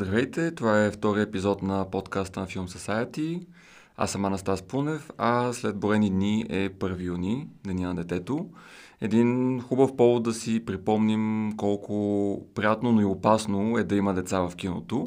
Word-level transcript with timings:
Здравейте, 0.00 0.50
това 0.54 0.84
е 0.84 0.90
втори 0.90 1.22
епизод 1.22 1.62
на 1.62 1.90
подкаста 1.90 2.40
на 2.40 2.46
Film 2.46 2.66
Society. 2.66 3.46
Аз 3.96 4.10
съм 4.10 4.24
Анастас 4.24 4.62
Пунев, 4.62 5.10
а 5.18 5.52
след 5.52 5.76
броени 5.76 6.10
дни 6.10 6.46
е 6.48 6.70
1 6.70 7.02
юни, 7.02 7.48
Деня 7.64 7.88
на 7.88 7.94
детето. 7.94 8.46
Един 9.00 9.60
хубав 9.60 9.96
повод 9.96 10.22
да 10.22 10.32
си 10.32 10.64
припомним 10.64 11.52
колко 11.56 12.46
приятно, 12.54 12.92
но 12.92 13.00
и 13.00 13.04
опасно 13.04 13.78
е 13.78 13.84
да 13.84 13.96
има 13.96 14.14
деца 14.14 14.40
в 14.40 14.56
киното. 14.56 15.06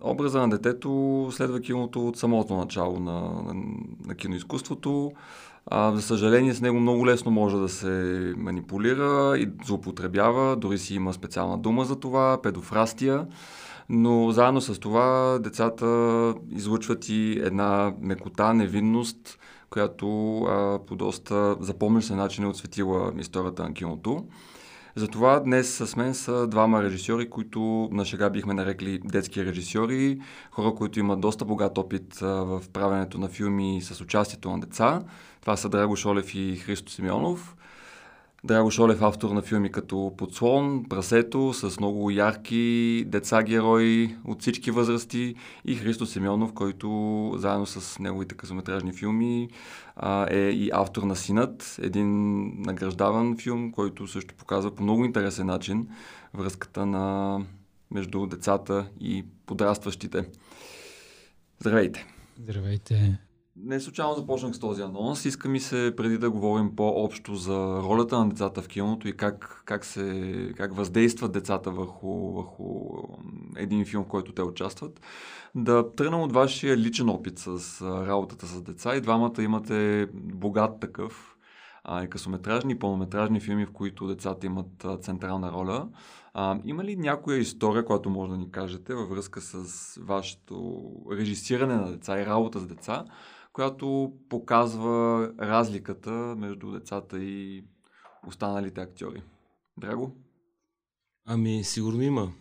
Образа 0.00 0.40
на 0.40 0.50
детето 0.50 1.28
следва 1.32 1.60
киното 1.60 2.08
от 2.08 2.16
самото 2.16 2.56
начало 2.56 3.00
на, 3.00 3.20
на, 3.20 3.54
на 4.06 4.14
киноизкуството. 4.14 5.12
А, 5.66 5.92
за 5.92 6.02
съжаление, 6.02 6.54
с 6.54 6.60
него 6.60 6.80
много 6.80 7.06
лесно 7.06 7.30
може 7.30 7.56
да 7.56 7.68
се 7.68 8.34
манипулира 8.36 9.38
и 9.38 9.48
злоупотребява, 9.64 10.56
дори 10.56 10.78
си 10.78 10.94
има 10.94 11.12
специална 11.12 11.58
дума 11.58 11.84
за 11.84 11.96
това, 11.96 12.42
педофрастия. 12.42 13.26
Но 13.88 14.30
заедно 14.30 14.60
с 14.60 14.80
това 14.80 15.38
децата 15.38 16.34
излучват 16.50 17.08
и 17.08 17.40
една 17.42 17.92
мекота, 18.00 18.54
невинност, 18.54 19.38
която 19.70 20.38
а, 20.38 20.78
по 20.86 20.96
доста 20.96 21.56
запомнящ 21.60 22.10
начин 22.10 22.44
е 22.44 22.48
отсветила 22.48 23.12
историята 23.18 23.62
на 23.62 23.74
киното. 23.74 24.26
Затова 24.96 25.40
днес 25.40 25.76
с 25.76 25.96
мен 25.96 26.14
са 26.14 26.46
двама 26.46 26.82
режисьори, 26.82 27.30
които 27.30 27.88
на 27.92 28.04
шега 28.04 28.30
бихме 28.30 28.54
нарекли 28.54 28.98
детски 29.04 29.44
режисьори, 29.44 30.20
хора, 30.50 30.74
които 30.74 31.00
имат 31.00 31.20
доста 31.20 31.44
богат 31.44 31.78
опит 31.78 32.14
в 32.20 32.62
правенето 32.72 33.18
на 33.18 33.28
филми 33.28 33.80
с 33.82 34.00
участието 34.00 34.50
на 34.50 34.60
деца. 34.60 35.00
Това 35.40 35.56
са 35.56 35.68
Драго 35.68 35.96
Шолев 35.96 36.34
и 36.34 36.56
Христо 36.56 36.92
Симеонов. 36.92 37.56
Драго 38.44 38.70
Шолев, 38.70 39.02
автор 39.02 39.30
на 39.30 39.42
филми 39.42 39.70
като 39.70 40.14
Подслон, 40.16 40.84
Прасето, 40.88 41.52
с 41.52 41.80
много 41.80 42.10
ярки 42.10 43.04
деца 43.06 43.42
герои 43.42 44.16
от 44.24 44.40
всички 44.40 44.70
възрасти 44.70 45.34
и 45.64 45.74
Христо 45.74 46.06
Семенов, 46.06 46.52
който 46.52 46.88
заедно 47.36 47.66
с 47.66 47.98
неговите 47.98 48.34
късометражни 48.34 48.92
филми 48.92 49.48
е 50.30 50.38
и 50.38 50.70
автор 50.74 51.02
на 51.02 51.16
Синът, 51.16 51.76
един 51.82 52.42
награждаван 52.62 53.36
филм, 53.38 53.72
който 53.72 54.06
също 54.06 54.34
показва 54.34 54.74
по 54.74 54.82
много 54.82 55.04
интересен 55.04 55.46
начин 55.46 55.88
връзката 56.34 56.86
на 56.86 57.38
между 57.90 58.26
децата 58.26 58.86
и 59.00 59.24
подрастващите. 59.46 60.24
Здравейте! 61.60 62.06
Здравейте! 62.38 63.18
Не 63.56 63.80
случайно 63.80 64.14
започнах 64.14 64.54
с 64.54 64.58
този 64.58 64.82
анонс. 64.82 65.24
Иска 65.24 65.48
ми 65.48 65.60
се, 65.60 65.94
преди 65.96 66.18
да 66.18 66.30
говорим 66.30 66.76
по-общо 66.76 67.34
за 67.34 67.82
ролята 67.82 68.18
на 68.18 68.28
децата 68.28 68.62
в 68.62 68.68
киното 68.68 69.08
и 69.08 69.16
как, 69.16 69.62
как, 69.64 69.84
се, 69.84 70.52
как 70.56 70.76
въздействат 70.76 71.32
децата 71.32 71.70
върху, 71.70 72.32
върху 72.32 72.64
един 73.56 73.84
филм, 73.84 74.04
в 74.04 74.08
който 74.08 74.32
те 74.32 74.42
участват, 74.42 75.00
да 75.54 75.92
тръгнем 75.92 76.20
от 76.20 76.32
вашия 76.32 76.76
личен 76.76 77.08
опит 77.08 77.38
с 77.38 77.82
работата 77.82 78.46
с 78.46 78.62
деца. 78.62 78.96
И 78.96 79.00
двамата 79.00 79.42
имате 79.42 80.08
богат 80.14 80.80
такъв 80.80 81.36
а, 81.84 82.04
и 82.04 82.10
късометражни 82.10 82.72
и 82.72 82.78
пълнометражни 82.78 83.40
филми, 83.40 83.66
в 83.66 83.72
които 83.72 84.06
децата 84.06 84.46
имат 84.46 84.84
а, 84.84 84.96
централна 84.96 85.52
роля. 85.52 85.88
А, 86.34 86.58
има 86.64 86.84
ли 86.84 86.96
някоя 86.96 87.38
история, 87.38 87.84
която 87.84 88.10
може 88.10 88.30
да 88.30 88.38
ни 88.38 88.50
кажете 88.50 88.94
във 88.94 89.08
връзка 89.08 89.40
с 89.40 89.98
вашето 90.02 90.84
режисиране 91.10 91.76
на 91.76 91.90
деца 91.90 92.20
и 92.20 92.26
работа 92.26 92.58
с 92.58 92.66
деца, 92.66 93.04
която 93.52 94.12
показва 94.28 95.30
разликата 95.40 96.10
между 96.10 96.70
децата 96.70 97.24
и 97.24 97.64
останалите 98.28 98.80
актьори. 98.80 99.22
Драго? 99.76 100.16
Ами, 101.24 101.64
сигурно 101.64 102.02
има. 102.02 102.32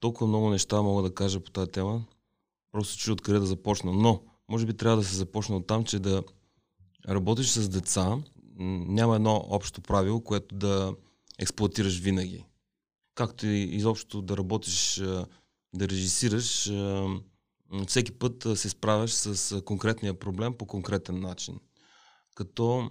Толкова 0.00 0.26
много 0.26 0.50
неща 0.50 0.82
мога 0.82 1.02
да 1.02 1.14
кажа 1.14 1.40
по 1.40 1.50
тази 1.50 1.70
тема. 1.70 2.04
Просто 2.72 2.98
чуя 2.98 3.12
откъде 3.12 3.38
да 3.38 3.46
започна. 3.46 3.92
Но, 3.92 4.22
може 4.48 4.66
би 4.66 4.76
трябва 4.76 4.96
да 4.96 5.04
се 5.04 5.16
започне 5.16 5.56
от 5.56 5.66
там, 5.66 5.84
че 5.84 5.98
да 5.98 6.22
работиш 7.08 7.50
с 7.50 7.68
деца, 7.68 8.18
няма 8.58 9.16
едно 9.16 9.44
общо 9.48 9.80
правило, 9.80 10.20
което 10.20 10.54
да 10.54 10.94
експлуатираш 11.38 12.00
винаги. 12.00 12.44
Както 13.14 13.46
и 13.46 13.58
изобщо 13.58 14.22
да 14.22 14.36
работиш, 14.36 15.02
да 15.74 15.88
режисираш, 15.88 16.70
всеки 17.88 18.12
път 18.12 18.46
се 18.54 18.68
справяш 18.68 19.12
с 19.12 19.60
конкретния 19.62 20.18
проблем 20.18 20.54
по 20.54 20.66
конкретен 20.66 21.20
начин. 21.20 21.60
Като 22.34 22.88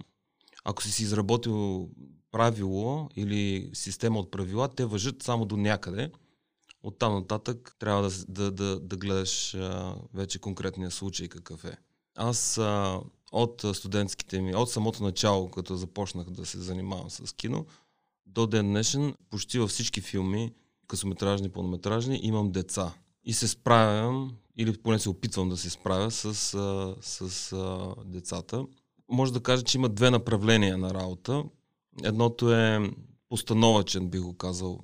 ако 0.64 0.82
си 0.82 0.92
си 0.92 1.02
изработил 1.02 1.88
правило 2.32 3.08
или 3.16 3.70
система 3.72 4.18
от 4.18 4.30
правила, 4.30 4.68
те 4.68 4.84
въжат 4.84 5.22
само 5.22 5.44
до 5.44 5.56
някъде. 5.56 6.10
От 6.82 6.98
там 6.98 7.14
нататък 7.14 7.76
трябва 7.78 8.02
да, 8.02 8.10
да, 8.28 8.50
да, 8.50 8.80
да 8.80 8.96
гледаш 8.96 9.54
а, 9.54 9.96
вече 10.14 10.38
конкретния 10.38 10.90
случай 10.90 11.28
какъв 11.28 11.64
е. 11.64 11.76
Аз 12.16 12.58
а, 12.58 13.00
от 13.32 13.64
студентските 13.72 14.40
ми, 14.40 14.54
от 14.54 14.70
самото 14.70 15.02
начало, 15.02 15.50
като 15.50 15.76
започнах 15.76 16.30
да 16.30 16.46
се 16.46 16.58
занимавам 16.58 17.10
с 17.10 17.32
кино, 17.32 17.66
до 18.26 18.46
ден 18.46 18.66
днешен, 18.66 19.14
почти 19.30 19.58
във 19.58 19.70
всички 19.70 20.00
филми, 20.00 20.54
късометражни, 20.86 21.48
пълнометражни, 21.48 22.20
имам 22.22 22.52
деца. 22.52 22.94
И 23.24 23.32
се 23.32 23.48
справям 23.48 24.32
или 24.56 24.78
поне 24.78 24.98
се 24.98 25.08
опитвам 25.08 25.48
да 25.48 25.56
се 25.56 25.70
справя 25.70 26.10
с, 26.10 26.34
с 27.00 27.52
а, 27.52 27.94
децата. 28.04 28.64
Може 29.08 29.32
да 29.32 29.42
кажа, 29.42 29.62
че 29.62 29.78
има 29.78 29.88
две 29.88 30.10
направления 30.10 30.78
на 30.78 30.94
работа. 30.94 31.44
Едното 32.04 32.54
е 32.54 32.90
постановачен, 33.28 34.08
би 34.08 34.18
го 34.18 34.34
казал, 34.36 34.80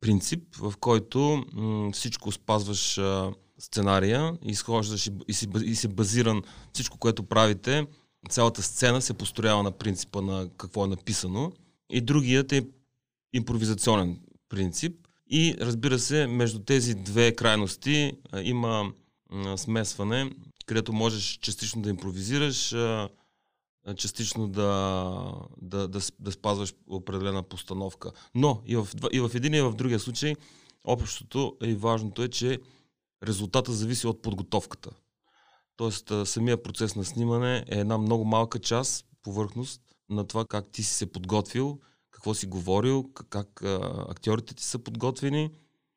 принцип, 0.00 0.56
в 0.56 0.74
който 0.80 1.44
всичко 1.92 2.32
спазваш 2.32 3.00
сценария, 3.58 4.36
изхождаш 4.44 5.06
и, 5.06 5.10
и, 5.28 5.34
и 5.64 5.74
си 5.74 5.88
базиран 5.88 6.42
всичко, 6.72 6.98
което 6.98 7.22
правите, 7.22 7.86
цялата 8.28 8.62
сцена 8.62 9.02
се 9.02 9.14
построява 9.14 9.62
на 9.62 9.72
принципа 9.72 10.20
на 10.20 10.48
какво 10.56 10.84
е 10.84 10.88
написано. 10.88 11.52
И 11.90 12.00
другият 12.00 12.52
е 12.52 12.66
импровизационен 13.32 14.20
принцип. 14.48 15.06
И 15.30 15.56
разбира 15.60 15.98
се, 15.98 16.26
между 16.26 16.58
тези 16.58 16.94
две 16.94 17.34
крайности 17.34 18.12
а, 18.32 18.40
има 18.42 18.92
смесване, 19.56 20.30
където 20.66 20.92
можеш 20.92 21.38
частично 21.38 21.82
да 21.82 21.90
импровизираш, 21.90 22.74
частично 23.96 24.48
да, 24.48 25.32
да, 25.62 25.88
да, 25.88 26.00
да 26.18 26.32
спазваш 26.32 26.74
определена 26.88 27.42
постановка. 27.42 28.10
Но 28.34 28.62
и 28.66 28.76
в, 28.76 28.88
и 29.12 29.20
в 29.20 29.30
един 29.34 29.54
и 29.54 29.60
в 29.60 29.74
другия 29.74 30.00
случай, 30.00 30.34
общото 30.84 31.56
и 31.62 31.74
важното 31.74 32.22
е, 32.22 32.28
че 32.28 32.58
резултата 33.26 33.72
зависи 33.72 34.06
от 34.06 34.22
подготовката. 34.22 34.90
Тоест, 35.76 36.12
самия 36.24 36.62
процес 36.62 36.96
на 36.96 37.04
снимане 37.04 37.64
е 37.68 37.78
една 37.78 37.98
много 37.98 38.24
малка 38.24 38.58
част, 38.58 39.06
повърхност 39.22 39.82
на 40.10 40.26
това 40.26 40.44
как 40.44 40.70
ти 40.72 40.82
си 40.82 40.94
се 40.94 41.12
подготвил, 41.12 41.80
какво 42.10 42.34
си 42.34 42.46
говорил, 42.46 43.10
как 43.30 43.62
актьорите 44.08 44.54
ти 44.54 44.64
са 44.64 44.78
подготвени 44.78 45.50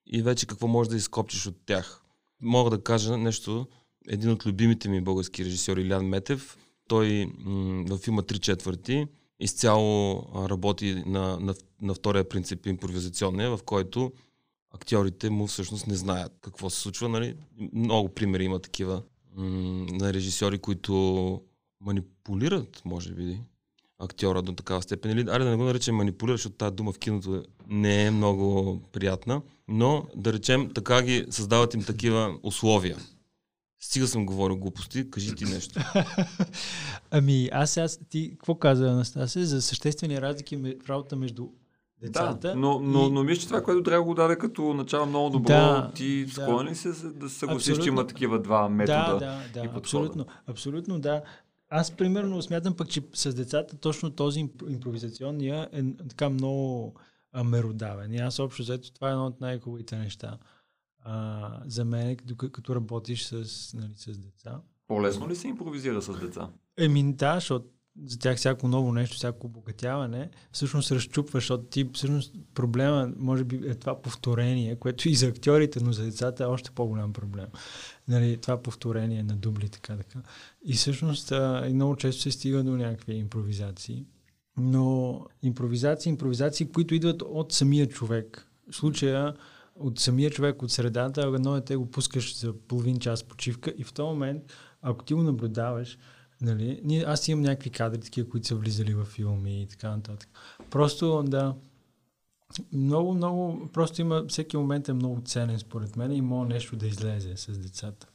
и 0.08 0.22
вече 0.22 0.46
какво 0.46 0.68
можеш 0.68 0.90
да 0.90 0.98
изкопчиш 0.98 1.48
от 1.48 1.56
тях 1.66 2.04
мога 2.44 2.70
да 2.70 2.84
кажа 2.84 3.18
нещо. 3.18 3.68
Един 4.08 4.32
от 4.32 4.46
любимите 4.46 4.90
ми 4.90 5.02
български 5.02 5.46
режисьори, 5.46 5.82
Илян 5.82 6.06
Метев, 6.06 6.58
той 6.88 7.26
м- 7.38 7.84
във 7.88 8.02
филма 8.02 8.22
Три 8.22 8.40
четвърти 8.40 9.08
изцяло 9.40 10.26
работи 10.50 11.04
на, 11.06 11.40
на, 11.40 11.56
на 11.82 11.94
втория 11.94 12.30
принцип 12.30 12.66
импровизационния, 12.66 13.58
в 13.58 13.64
който 13.64 14.12
актьорите 14.74 15.30
му 15.30 15.48
всъщност 15.48 15.88
не 15.88 15.96
знаят 15.96 16.32
какво 16.42 16.70
се 16.70 16.80
случва. 16.80 17.10
Нали? 17.10 17.36
Много 17.74 18.10
примери 18.10 18.44
има 18.44 18.60
такива 18.60 19.04
м- 19.36 19.46
на 19.92 20.14
режисьори, 20.14 20.58
които 20.58 21.42
манипулират, 21.82 22.82
може 22.86 23.14
би, 23.14 23.40
актьора 24.00 24.42
до 24.42 24.54
такава 24.54 24.82
степен. 24.82 25.12
Или, 25.12 25.22
аре 25.22 25.44
да 25.44 25.50
не 25.50 25.56
го 25.56 25.64
наречем 25.64 25.96
манипулираш, 25.96 26.40
защото 26.40 26.56
тази 26.56 26.76
дума 26.76 26.92
в 26.92 27.00
киното 27.00 27.44
не 27.68 28.06
е 28.06 28.12
много 28.12 28.80
приятна, 28.92 29.42
но 29.68 30.06
да 30.16 30.34
речем 30.34 30.70
така 30.76 31.02
ги 31.02 31.26
създават 31.30 31.74
им 31.74 31.84
такива 31.84 32.36
условия. 32.44 32.98
Стига 33.80 34.08
съм 34.08 34.26
говорил 34.26 34.58
глупости, 34.58 35.12
кажи 35.12 35.36
ти 35.36 35.46
нещо. 35.46 35.80
ами, 37.12 37.50
аз 37.52 37.78
аз 37.78 38.00
ти 38.10 38.30
какво 38.32 38.56
каза 38.56 38.90
Анастасия 38.90 39.46
за 39.46 39.62
съществени 39.62 40.22
разлики 40.22 40.58
в 40.58 40.90
работа 40.90 41.16
между 41.16 41.48
децата. 42.02 42.48
Да, 42.48 42.56
но, 42.56 42.80
но, 42.80 43.08
и... 43.08 43.12
но 43.12 43.24
мисля, 43.24 43.42
че 43.42 43.48
това, 43.48 43.64
което 43.64 43.84
трябва 43.84 44.04
го 44.04 44.14
даде 44.14 44.36
като 44.36 44.74
начало 44.74 45.06
много 45.06 45.30
добро, 45.30 45.48
да, 45.48 45.92
ти 45.96 46.26
склонен 46.30 46.72
ли 46.72 46.76
се 46.76 46.90
да 46.90 47.30
се 47.30 47.40
съгласиш, 47.40 47.78
че 47.78 47.88
има 47.88 48.08
такива 48.08 48.40
два 48.42 48.70
метода? 48.70 49.18
Да, 49.20 49.20
да, 49.54 49.68
да, 49.68 49.78
абсолютно, 49.78 50.26
абсолютно 50.48 51.00
да. 51.00 51.22
Аз 51.76 51.92
примерно 51.92 52.42
смятам 52.42 52.76
пък, 52.76 52.90
че 52.90 53.02
с 53.14 53.34
децата 53.34 53.78
точно 53.78 54.12
този 54.12 54.40
импровизационния 54.70 55.70
е 55.72 55.84
така 56.10 56.30
много 56.30 56.94
меродавен. 57.46 58.14
И 58.14 58.18
аз 58.18 58.40
общо 58.40 58.62
взето 58.62 58.94
това 58.94 59.10
е 59.10 59.12
едно 59.12 59.26
от 59.26 59.42
най-хубавите 59.42 59.98
неща 59.98 60.38
а, 61.00 61.60
за 61.66 61.86
мен, 61.86 62.16
като, 62.16 62.36
като 62.52 62.76
работиш 62.76 63.24
с, 63.24 63.74
нали, 63.74 63.94
с 63.96 64.18
деца. 64.18 64.62
По-лесно 64.88 65.30
ли 65.30 65.36
се 65.36 65.48
импровизира 65.48 66.02
с 66.02 66.20
деца? 66.20 66.50
Еми 66.78 67.14
да, 67.14 67.34
защото 67.34 67.66
за 68.06 68.20
тях 68.20 68.38
всяко 68.38 68.68
ново 68.68 68.92
нещо, 68.92 69.16
всяко 69.16 69.48
обогатяване, 69.48 70.30
всъщност 70.52 70.92
разчупва, 70.92 71.38
защото 71.38 71.64
ти 71.64 71.90
всъщност 71.94 72.36
проблема 72.54 73.14
може 73.18 73.44
би 73.44 73.56
е 73.56 73.76
това 73.76 74.02
повторение, 74.02 74.76
което 74.76 75.10
и 75.10 75.16
за 75.16 75.28
актьорите, 75.28 75.84
но 75.84 75.92
за 75.92 76.04
децата 76.04 76.44
е 76.44 76.48
още 76.48 76.72
по-голям 76.72 77.14
проблем. 77.14 77.48
Нали, 78.08 78.38
това 78.42 78.62
повторение 78.62 79.24
на 79.24 79.36
дубли, 79.36 79.70
така 79.70 79.98
така. 79.98 80.20
И 80.66 80.74
всъщност 80.74 81.32
а, 81.32 81.66
и 81.70 81.74
много 81.74 81.96
често 81.96 82.22
се 82.22 82.32
стига 82.32 82.64
до 82.64 82.72
някакви 82.72 83.14
импровизации. 83.14 84.06
Но 84.58 85.26
импровизации, 85.42 86.10
импровизации, 86.10 86.72
които 86.72 86.96
идват 86.96 87.22
от 87.22 87.54
самия 87.54 87.88
човек. 87.88 88.48
В 88.72 88.76
случая 88.76 89.34
от 89.76 90.00
самия 90.00 90.32
човек, 90.32 90.62
от 90.62 90.72
средата, 90.72 91.22
едно 91.22 91.58
е 91.58 91.62
те 91.62 91.76
го 91.76 91.92
пускаш 91.92 92.40
за 92.40 92.54
половин 92.54 93.00
час 93.00 93.24
почивка 93.24 93.74
и 93.78 93.84
в 93.84 93.94
този 93.94 94.06
момент, 94.06 94.44
ако 94.82 95.06
ти 95.06 95.14
го 95.14 95.24
наблюдаваш, 95.24 95.98
Нали? 96.44 96.82
Ние, 96.84 97.04
аз 97.08 97.28
имам 97.28 97.42
някакви 97.42 97.70
кадри, 97.70 98.00
такива, 98.00 98.30
които 98.30 98.48
са 98.48 98.56
влизали 98.56 98.94
в 98.94 99.06
филми 99.06 99.62
и 99.62 99.68
така 99.68 99.90
нататък. 99.90 100.30
Просто 100.70 101.24
да. 101.28 101.56
Много, 102.74 103.14
много. 103.14 103.70
Просто 103.74 104.02
има. 104.02 104.26
Всеки 104.28 104.58
момент 104.58 104.90
е 104.90 104.94
много 104.94 105.22
ценен, 105.26 105.60
според 105.60 105.96
мен, 105.96 106.12
и 106.12 106.22
мога 106.22 106.46
нещо 106.46 106.76
да 106.76 106.88
излезе 106.88 107.38
с 107.38 107.58
децата. 107.58 108.08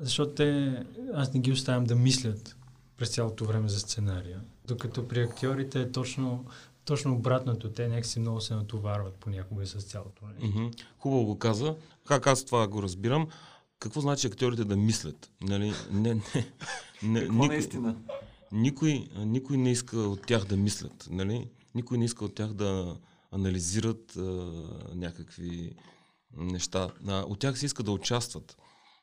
Защото 0.00 0.34
те. 0.34 0.82
Аз 1.14 1.34
не 1.34 1.40
ги 1.40 1.52
оставям 1.52 1.84
да 1.84 1.94
мислят 1.94 2.56
през 2.96 3.08
цялото 3.08 3.44
време 3.44 3.68
за 3.68 3.80
сценария. 3.80 4.40
Докато 4.66 5.08
при 5.08 5.20
актьорите 5.20 5.80
е 5.80 5.92
точно, 5.92 6.44
точно 6.84 7.14
обратното. 7.14 7.72
Те 7.72 7.88
някакси 7.88 8.20
много 8.20 8.40
се 8.40 8.54
натоварват 8.54 9.14
понякога 9.14 9.66
с 9.66 9.84
цялото 9.84 10.26
нещо. 10.26 10.58
Mm-hmm. 10.58 10.82
Хубаво 10.98 11.24
го 11.24 11.38
каза. 11.38 11.76
Как 12.06 12.26
аз 12.26 12.44
това 12.44 12.68
го 12.68 12.82
разбирам. 12.82 13.26
Какво 13.78 14.00
значи 14.00 14.26
актьорите 14.26 14.64
да 14.64 14.76
мислят? 14.76 15.30
Нали? 15.40 15.72
Не, 15.92 16.14
не, 16.14 16.22
не, 17.02 17.20
Какво 17.20 17.34
никой, 17.34 17.48
наистина? 17.48 17.96
Никой, 18.52 19.08
никой 19.16 19.56
не 19.56 19.72
иска 19.72 19.98
от 19.98 20.26
тях 20.26 20.44
да 20.44 20.56
мислят. 20.56 21.08
Нали? 21.10 21.48
Никой 21.74 21.98
не 21.98 22.04
иска 22.04 22.24
от 22.24 22.34
тях 22.34 22.52
да 22.52 22.96
анализират 23.32 24.16
а, 24.16 24.22
някакви 24.94 25.72
неща. 26.36 26.88
А, 27.08 27.20
от 27.20 27.38
тях 27.38 27.58
се 27.58 27.66
иска 27.66 27.82
да 27.82 27.92
участват. 27.92 28.56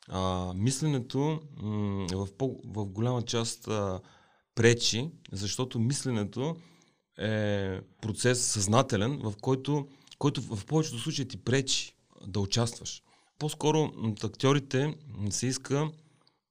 А, 0.07 0.53
мисленето 0.53 1.39
м- 1.61 2.07
в, 2.11 2.27
по, 2.37 2.61
в 2.65 2.85
голяма 2.85 3.21
част 3.21 3.67
а, 3.67 3.99
пречи, 4.55 5.11
защото 5.31 5.79
мисленето 5.79 6.55
е 7.17 7.79
процес 8.01 8.45
съзнателен, 8.45 9.19
в 9.23 9.33
който, 9.41 9.87
който 10.17 10.41
в 10.41 10.65
повечето 10.65 10.99
случаи 10.99 11.27
ти 11.27 11.37
пречи 11.37 11.95
да 12.27 12.39
участваш. 12.39 13.03
По-скоро 13.39 13.91
от 13.97 14.23
актьорите 14.23 14.95
се 15.29 15.47
иска 15.47 15.91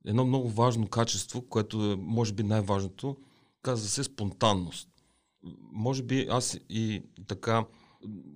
едно 0.06 0.24
много 0.24 0.48
важно 0.48 0.88
качество, 0.88 1.42
което 1.42 1.92
е, 1.92 1.96
може 1.96 2.32
би, 2.32 2.42
най-важното, 2.42 3.16
казва 3.62 3.88
се 3.88 4.04
спонтанност. 4.04 4.88
Може 5.72 6.02
би 6.02 6.26
аз 6.30 6.58
и 6.68 7.02
така 7.26 7.64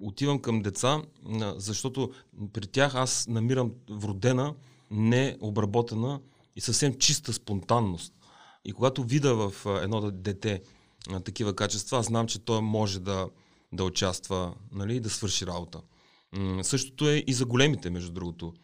отивам 0.00 0.38
към 0.38 0.62
деца, 0.62 1.02
защото 1.56 2.10
при 2.52 2.66
тях 2.66 2.94
аз 2.94 3.26
намирам 3.28 3.72
вродена, 3.90 4.54
необработена 4.90 6.20
и 6.56 6.60
съвсем 6.60 6.94
чиста 6.94 7.32
спонтанност. 7.32 8.12
И 8.64 8.72
когато 8.72 9.04
видя 9.04 9.34
в 9.34 9.52
едно 9.82 10.10
дете 10.10 10.62
такива 11.24 11.56
качества, 11.56 11.98
аз 11.98 12.06
знам, 12.06 12.26
че 12.26 12.38
той 12.38 12.60
може 12.62 13.00
да, 13.00 13.28
да 13.72 13.84
участва 13.84 14.54
нали, 14.72 15.00
да 15.00 15.10
свърши 15.10 15.46
работа. 15.46 15.80
Същото 16.62 17.08
е 17.08 17.24
и 17.26 17.32
за 17.32 17.44
големите, 17.44 17.90
между 17.90 18.12
другото, 18.12 18.54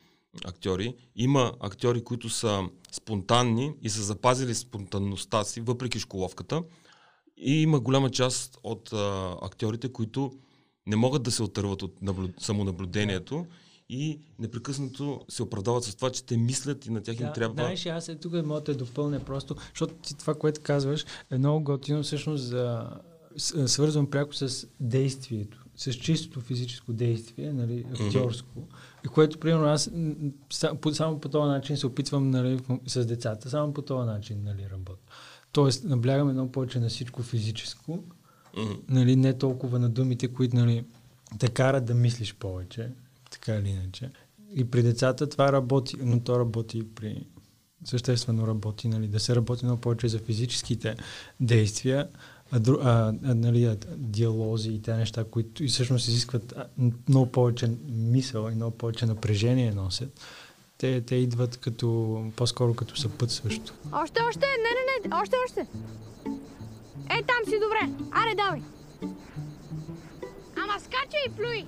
актьори. 0.44 0.94
Има 1.16 1.52
актьори, 1.60 2.04
които 2.04 2.28
са 2.28 2.62
спонтанни 2.92 3.74
и 3.82 3.90
са 3.90 4.02
запазили 4.02 4.54
спонтанността 4.54 5.44
си, 5.44 5.60
въпреки 5.60 5.98
школовката. 5.98 6.62
И 7.36 7.62
има 7.62 7.80
голяма 7.80 8.10
част 8.10 8.58
от 8.62 8.92
а, 8.92 9.36
актьорите, 9.42 9.92
които 9.92 10.32
не 10.86 10.96
могат 10.96 11.22
да 11.22 11.30
се 11.30 11.42
отърват 11.42 11.82
от 11.82 12.02
наблюд... 12.02 12.30
самонаблюдението 12.38 13.46
и 13.88 14.20
непрекъснато 14.38 15.20
се 15.28 15.42
оправдават 15.42 15.84
с 15.84 15.94
това, 15.94 16.10
че 16.10 16.24
те 16.24 16.36
мислят 16.36 16.86
и 16.86 16.90
на 16.90 17.02
тях 17.02 17.16
да, 17.16 17.24
им 17.24 17.30
трябва. 17.34 17.54
Знаеш, 17.54 17.86
аз 17.86 18.08
е 18.08 18.16
тук 18.16 18.32
мога 18.44 18.60
да 18.60 18.74
допълня 18.74 19.20
просто, 19.20 19.56
защото 19.68 19.94
ти 19.94 20.14
това, 20.14 20.34
което 20.34 20.60
казваш, 20.64 21.04
е 21.30 21.38
много 21.38 21.64
готино 21.64 22.02
всъщност 22.02 22.44
за 22.44 22.90
свързвам 23.66 24.10
пряко 24.10 24.34
с 24.34 24.66
действието 24.80 25.62
с 25.76 25.94
чистото 25.94 26.40
физическо 26.40 26.92
действие, 26.92 27.52
нали, 27.52 27.84
актьорско, 27.90 28.58
mm-hmm. 28.58 28.74
И 29.04 29.08
което, 29.08 29.38
примерно, 29.38 29.64
аз 29.64 29.90
само 30.92 31.20
по 31.20 31.28
този 31.28 31.48
начин 31.48 31.76
се 31.76 31.86
опитвам 31.86 32.30
нали, 32.30 32.60
с 32.86 33.06
децата, 33.06 33.50
само 33.50 33.74
по 33.74 33.82
този 33.82 34.06
начин 34.06 34.42
нали, 34.44 34.66
работя. 34.72 35.12
Тоест, 35.52 35.84
наблягам 35.84 36.28
едно 36.28 36.52
повече 36.52 36.80
на 36.80 36.88
всичко 36.88 37.22
физическо, 37.22 38.04
mm-hmm. 38.56 38.78
нали, 38.88 39.16
не 39.16 39.38
толкова 39.38 39.78
на 39.78 39.88
думите, 39.88 40.28
които 40.28 40.56
нали, 40.56 40.84
те 41.38 41.48
карат 41.48 41.84
да 41.84 41.94
мислиш 41.94 42.34
повече, 42.34 42.90
така 43.30 43.54
или 43.54 43.68
иначе. 43.68 44.10
И 44.54 44.70
при 44.70 44.82
децата 44.82 45.28
това 45.28 45.52
работи, 45.52 45.96
но 46.00 46.20
то 46.20 46.38
работи 46.38 46.78
и 46.78 46.94
при 46.94 47.26
съществено 47.84 48.46
работи, 48.46 48.88
нали, 48.88 49.08
да 49.08 49.20
се 49.20 49.36
работи 49.36 49.64
много 49.64 49.80
повече 49.80 50.08
за 50.08 50.18
физическите 50.18 50.96
действия, 51.40 52.08
а, 52.52 52.56
а, 52.56 53.14
а, 53.24 53.34
нали, 53.34 53.76
диалози 53.96 54.70
и 54.70 54.82
тези 54.82 54.98
неща, 54.98 55.24
които 55.24 55.64
и 55.64 55.68
всъщност 55.68 56.08
изискват 56.08 56.54
много 57.08 57.32
повече 57.32 57.70
мисъл 57.88 58.48
и 58.52 58.54
много 58.54 58.76
повече 58.76 59.06
напрежение 59.06 59.72
носят, 59.72 60.20
те, 60.78 61.00
те 61.00 61.14
идват 61.14 61.56
като, 61.56 62.20
по-скоро 62.36 62.74
като 62.74 62.96
съпътстващо. 62.96 63.74
Още, 63.92 64.20
още, 64.28 64.46
не, 64.46 64.70
не, 64.70 65.08
не, 65.08 65.22
още, 65.22 65.36
още. 65.46 65.60
Е, 67.10 67.22
там 67.22 67.44
си 67.44 67.58
добре. 67.60 68.06
Аре, 68.12 68.34
давай. 68.36 68.62
Ама 70.56 70.80
скачай 70.80 71.20
и 71.28 71.30
плюй. 71.30 71.64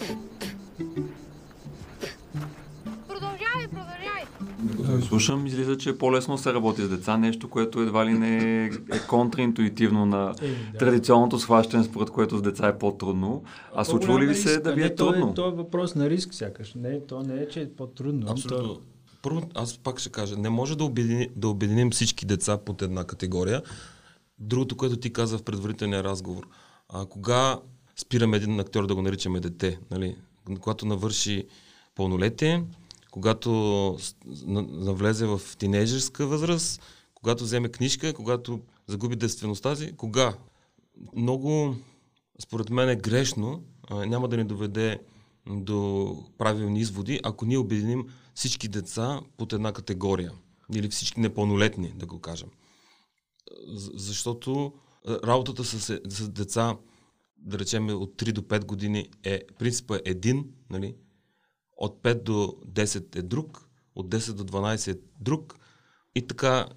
Продължавай. 4.94 5.08
Слушам, 5.08 5.46
излиза, 5.46 5.78
че 5.78 5.90
е 5.90 5.98
по-лесно 5.98 6.38
се 6.38 6.54
работи 6.54 6.82
с 6.82 6.88
деца, 6.88 7.16
нещо, 7.16 7.50
което 7.50 7.80
едва 7.80 8.06
ли 8.06 8.12
не 8.12 8.64
е 8.64 8.70
контраинтуитивно 9.08 10.06
на 10.06 10.34
е, 10.42 10.48
да. 10.72 10.78
традиционното 10.78 11.38
схващане, 11.38 11.84
според 11.84 12.10
което 12.10 12.38
с 12.38 12.42
деца 12.42 12.68
е 12.68 12.78
по-трудно. 12.78 13.42
А 13.74 13.84
случва 13.84 14.20
ли 14.20 14.26
ви 14.26 14.34
се 14.34 14.60
да 14.60 14.72
ви 14.72 14.82
е 14.82 14.94
трудно? 14.94 15.26
Не, 15.26 15.34
то 15.34 15.40
е, 15.42 15.44
то 15.44 15.48
е 15.48 15.52
въпрос 15.56 15.94
на 15.94 16.10
риск 16.10 16.34
сякаш. 16.34 16.74
Не, 16.74 17.00
то 17.00 17.22
не 17.22 17.42
е, 17.42 17.48
че 17.48 17.60
е 17.60 17.70
по-трудно. 17.70 18.26
Абсолютно. 18.30 18.74
То... 18.74 18.80
Първо, 19.22 19.42
аз 19.54 19.78
пак 19.78 19.98
ще 19.98 20.08
кажа, 20.08 20.36
не 20.36 20.50
може 20.50 20.78
да, 20.78 20.84
обедини, 20.84 21.28
да 21.36 21.48
обединим 21.48 21.90
всички 21.90 22.26
деца 22.26 22.58
под 22.58 22.82
една 22.82 23.04
категория. 23.04 23.62
Другото, 24.38 24.76
което 24.76 24.96
ти 24.96 25.12
каза 25.12 25.38
в 25.38 25.42
предварителния 25.42 26.04
разговор. 26.04 26.48
А, 26.88 27.06
кога 27.06 27.58
спираме 27.96 28.36
един 28.36 28.60
актьор 28.60 28.86
да 28.86 28.94
го 28.94 29.02
наричаме 29.02 29.40
дете? 29.40 29.78
Нали? 29.90 30.16
Когато 30.60 30.86
навърши 30.86 31.44
пълнолетие, 31.94 32.64
когато 33.14 33.50
навлезе 34.68 35.26
в 35.26 35.40
тинейджерска 35.58 36.26
възраст, 36.26 36.82
когато 37.14 37.44
вземе 37.44 37.68
книжка, 37.68 38.14
когато 38.14 38.60
загуби 38.86 39.16
действеността 39.16 39.76
си, 39.76 39.92
кога? 39.96 40.36
Много, 41.16 41.76
според 42.42 42.70
мен 42.70 42.88
е 42.88 42.96
грешно, 42.96 43.62
няма 43.90 44.28
да 44.28 44.36
ни 44.36 44.44
доведе 44.44 44.98
до 45.46 46.16
правилни 46.38 46.80
изводи, 46.80 47.20
ако 47.24 47.46
ние 47.46 47.58
обединим 47.58 48.06
всички 48.34 48.68
деца 48.68 49.20
под 49.36 49.52
една 49.52 49.72
категория. 49.72 50.32
Или 50.74 50.88
всички 50.88 51.20
непълнолетни, 51.20 51.92
да 51.96 52.06
го 52.06 52.20
кажем. 52.20 52.48
Защото 53.94 54.72
работата 55.06 55.64
с, 55.64 56.00
с 56.08 56.28
деца, 56.28 56.76
да 57.38 57.58
речем 57.58 57.88
от 57.88 58.22
3 58.22 58.32
до 58.32 58.42
5 58.42 58.64
години, 58.64 59.08
е 59.24 59.42
принципа 59.58 59.98
един, 60.04 60.44
нали? 60.70 60.94
От 61.76 62.02
5 62.02 62.22
до 62.22 62.56
10 62.66 63.16
е 63.16 63.22
друг, 63.22 63.68
от 63.94 64.08
10 64.08 64.32
до 64.32 64.44
12 64.44 64.92
е 64.92 65.00
друг. 65.20 65.56
И 66.14 66.26
така, 66.26 66.68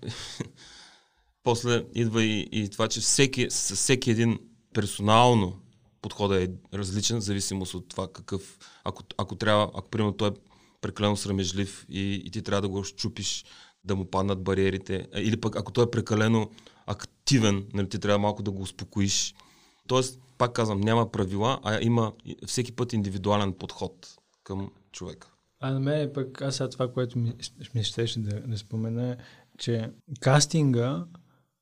после 1.43 1.85
идва 1.95 2.23
и, 2.23 2.49
и 2.51 2.69
това, 2.69 2.87
че 2.87 2.99
всеки, 2.99 3.47
с 3.49 3.75
всеки 3.75 4.11
един 4.11 4.39
персонално 4.73 5.61
подхода 6.01 6.43
е 6.43 6.47
различен, 6.73 7.17
в 7.17 7.23
зависимост 7.23 7.73
от 7.73 7.89
това 7.89 8.07
какъв, 8.07 8.57
ако, 8.83 9.03
ако 9.17 9.35
трябва, 9.35 9.63
ако 9.63 9.89
примерно 9.89 10.13
той 10.13 10.29
е 10.29 10.33
прекалено 10.81 11.17
срамежлив 11.17 11.85
и, 11.89 12.13
и 12.25 12.31
ти 12.31 12.41
трябва 12.41 12.61
да 12.61 12.69
го 12.69 12.83
щупиш, 12.83 13.45
да 13.83 13.95
му 13.95 14.05
паднат 14.05 14.43
бариерите, 14.43 15.07
или 15.15 15.37
пък 15.37 15.55
ако 15.55 15.71
той 15.71 15.83
е 15.83 15.91
прекалено 15.91 16.49
активен, 16.85 17.65
нали, 17.73 17.89
ти 17.89 17.99
трябва 17.99 18.19
малко 18.19 18.43
да 18.43 18.51
го 18.51 18.61
успокоиш. 18.61 19.35
Тоест, 19.87 20.19
пак 20.37 20.53
казвам, 20.53 20.79
няма 20.79 21.11
правила, 21.11 21.59
а 21.63 21.81
има 21.81 22.13
всеки 22.45 22.71
път 22.71 22.93
индивидуален 22.93 23.53
подход 23.53 24.17
към 24.43 24.71
човека. 24.91 25.31
А 25.59 25.71
на 25.71 25.79
мен 25.79 26.11
пък, 26.13 26.41
аз 26.41 26.55
сега 26.55 26.69
това, 26.69 26.91
което 26.93 27.19
ми, 27.19 27.33
ми 27.75 27.83
щеше 27.83 28.19
да, 28.19 28.41
да 28.41 28.57
спомена 28.57 29.09
е, 29.09 29.17
че 29.57 29.91
кастинга 30.19 31.05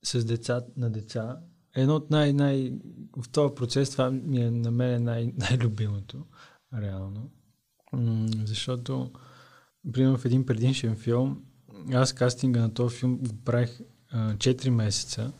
с 0.03 0.25
деца 0.25 0.61
на 0.77 0.89
деца 0.89 1.39
е 1.75 1.81
едно 1.81 1.95
от 1.95 2.11
най- 2.11 2.33
най- 2.33 2.73
в 3.17 3.29
този 3.29 3.55
процес 3.55 3.89
това 3.89 4.11
ми 4.11 4.41
е 4.41 4.51
на 4.51 4.71
мен 4.71 5.03
най- 5.03 5.33
най-любимото, 5.37 6.25
реално. 6.73 7.29
М- 7.93 8.27
защото, 8.45 9.11
примерно 9.93 10.17
в 10.17 10.25
един 10.25 10.45
предишен 10.45 10.95
филм, 10.95 11.43
аз 11.93 12.13
кастинга 12.13 12.61
на 12.61 12.73
този 12.73 12.97
филм 12.97 13.17
го 13.17 13.35
правих 13.45 13.79
а, 14.11 14.33
4 14.33 14.69
месеца 14.69 15.31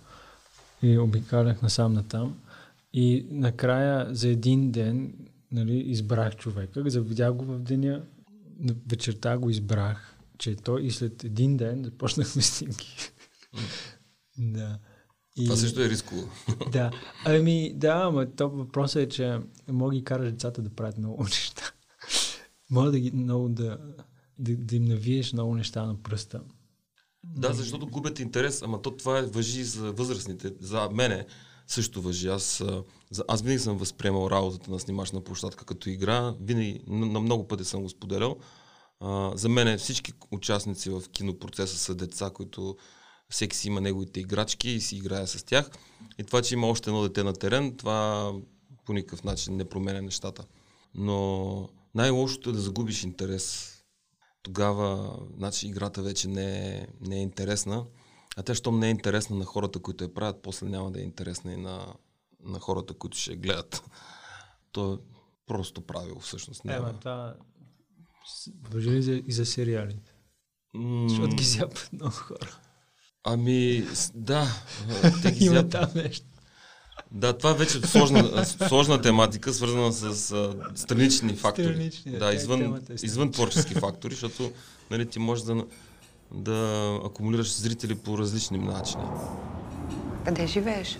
и 0.81 0.97
обикалях 0.97 1.61
насам 1.61 1.93
натам. 1.93 2.39
И 2.93 3.27
накрая 3.29 4.15
за 4.15 4.29
един 4.29 4.71
ден 4.71 5.13
нали, 5.55 5.77
избрах 5.77 6.35
човека, 6.35 6.89
завидях 6.89 7.33
го 7.33 7.45
в 7.45 7.59
деня, 7.59 8.03
вечерта 8.87 9.37
го 9.37 9.49
избрах, 9.49 10.17
че 10.37 10.51
е 10.51 10.55
той 10.55 10.83
и 10.83 10.91
след 10.91 11.23
един 11.23 11.57
ден 11.57 11.83
започнахме 11.83 12.41
снимки. 12.41 13.11
да. 14.37 14.79
И... 15.37 15.45
Това 15.45 15.55
също 15.55 15.81
е 15.81 15.89
рисково. 15.89 16.29
да. 16.71 16.91
Ами, 17.25 17.73
да, 17.75 18.01
ама 18.05 18.31
то 18.31 18.49
въпросът 18.49 19.01
е, 19.01 19.09
че 19.09 19.39
мога 19.67 19.95
ги 19.95 20.03
караш 20.03 20.31
децата 20.31 20.61
да 20.61 20.69
правят 20.69 20.97
много 20.97 21.23
неща. 21.23 21.63
мога 22.69 22.91
да 22.91 22.99
ги 22.99 23.11
много 23.11 23.49
да, 23.49 23.77
да, 24.39 24.57
да 24.57 24.75
им 24.75 24.85
навиеш 24.85 25.33
много 25.33 25.55
неща 25.55 25.85
на 25.85 26.03
пръста. 26.03 26.41
Да, 27.23 27.53
защото 27.53 27.87
губят 27.87 28.19
интерес, 28.19 28.61
ама 28.61 28.81
то 28.81 28.91
това 28.91 29.19
е 29.19 29.25
въжи 29.25 29.63
за 29.63 29.91
възрастните. 29.91 30.53
За 30.59 30.89
мене 30.89 31.25
също 31.67 32.01
въжи. 32.01 32.27
Аз, 32.27 32.63
аз 33.27 33.41
винаги 33.41 33.59
съм 33.59 33.77
възприемал 33.77 34.29
работата 34.31 34.71
на 34.71 34.79
снимач 34.79 35.11
на 35.11 35.21
площадка 35.21 35.65
като 35.65 35.89
игра. 35.89 36.35
Винаги, 36.41 36.81
на 36.87 37.19
много 37.19 37.47
пъти 37.47 37.65
съм 37.65 37.81
го 37.81 37.89
споделял. 37.89 38.37
А, 38.99 39.31
за 39.35 39.49
мен 39.49 39.77
всички 39.77 40.13
участници 40.31 40.89
в 40.89 41.03
кинопроцеса 41.11 41.77
са 41.77 41.95
деца, 41.95 42.29
които 42.33 42.75
всеки 43.29 43.57
си 43.57 43.67
има 43.67 43.81
неговите 43.81 44.19
играчки 44.19 44.69
и 44.69 44.81
си 44.81 44.95
играе 44.95 45.27
с 45.27 45.43
тях. 45.43 45.69
И 46.19 46.23
това, 46.23 46.41
че 46.41 46.53
има 46.53 46.67
още 46.67 46.89
едно 46.89 47.01
дете 47.01 47.23
на 47.23 47.33
терен, 47.33 47.77
това 47.77 48.31
по 48.85 48.93
никакъв 48.93 49.23
начин 49.23 49.55
не 49.55 49.69
променя 49.69 50.01
нещата. 50.01 50.45
Но 50.93 51.69
най-лошото 51.95 52.49
е 52.49 52.53
да 52.53 52.59
загубиш 52.61 53.03
интерес. 53.03 53.71
Тогава, 54.43 55.17
значи, 55.37 55.67
играта 55.67 56.01
вече 56.01 56.27
не 56.27 56.67
е, 56.67 56.87
не 57.01 57.15
е 57.15 57.21
интересна. 57.21 57.85
А 58.35 58.43
тя, 58.43 58.55
щом 58.55 58.79
не 58.79 58.87
е 58.87 58.91
интересна 58.91 59.35
на 59.35 59.45
хората, 59.45 59.79
които 59.79 60.03
я 60.03 60.13
правят, 60.13 60.41
после 60.41 60.69
няма 60.69 60.91
да 60.91 60.99
е 60.99 61.03
интересна 61.03 61.53
и 61.53 61.57
на, 61.57 61.93
на 62.43 62.59
хората, 62.59 62.93
които 62.93 63.17
ще 63.17 63.31
я 63.31 63.37
гледат. 63.37 63.83
То 64.71 64.93
е 64.93 64.97
просто 65.47 65.81
правило, 65.81 66.19
всъщност. 66.19 66.65
Няма. 66.65 66.89
Ема, 66.89 66.99
това 66.99 67.35
въжи 68.69 68.91
ли 68.91 69.01
за, 69.01 69.21
и 69.27 69.31
за 69.31 69.45
сериалите? 69.45 70.13
Mm. 70.75 71.07
Защото 71.07 71.35
ги 71.35 71.43
зяпат 71.43 71.89
много 71.93 72.15
хора. 72.15 72.57
Ами, 73.23 73.83
да. 74.13 74.47
Те 75.21 75.31
ги 75.31 75.45
Има 75.45 75.69
там 75.69 75.89
нещо. 75.95 76.25
Да, 77.11 77.37
това 77.37 77.51
е 77.51 77.53
вече 77.53 77.81
сложна, 77.81 78.45
сложна 78.45 79.01
тематика, 79.01 79.53
свързана 79.53 79.91
с 79.91 80.31
а, 80.31 80.55
странични 80.75 81.33
фактори. 81.33 81.73
Странични, 81.73 82.11
да, 82.11 82.33
извън, 82.33 82.75
е 82.89 82.93
извън 83.03 83.31
творчески 83.31 83.73
фактори, 83.73 84.13
защото 84.13 84.51
нали, 84.91 85.09
ти 85.09 85.19
можеш 85.19 85.45
да, 85.45 85.65
да 86.31 86.99
акумулираш 87.05 87.55
зрители 87.55 87.95
по 87.95 88.17
различни 88.17 88.57
начини. 88.57 89.03
Къде 90.25 90.47
живееш? 90.47 90.99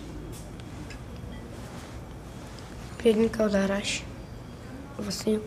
При 2.98 3.28
Калдараш. 3.28 4.04
Васил. 4.98 5.40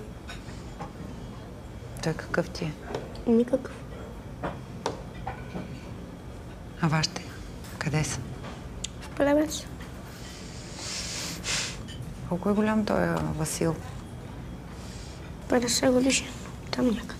Той 2.03 2.13
какъв 2.13 2.50
ти 2.50 2.65
е? 2.65 2.74
Никакъв. 3.27 3.75
А 6.81 6.88
вашите? 6.88 7.25
Къде 7.77 8.03
са? 8.03 8.19
В 9.01 9.09
Плевец. 9.09 9.65
Колко 12.29 12.50
е 12.50 12.53
голям 12.53 12.86
той 12.86 13.03
е 13.03 13.13
Васил? 13.13 13.75
50 15.50 15.91
годишен. 15.91 16.27
Там 16.71 16.86
някъде. 16.86 17.18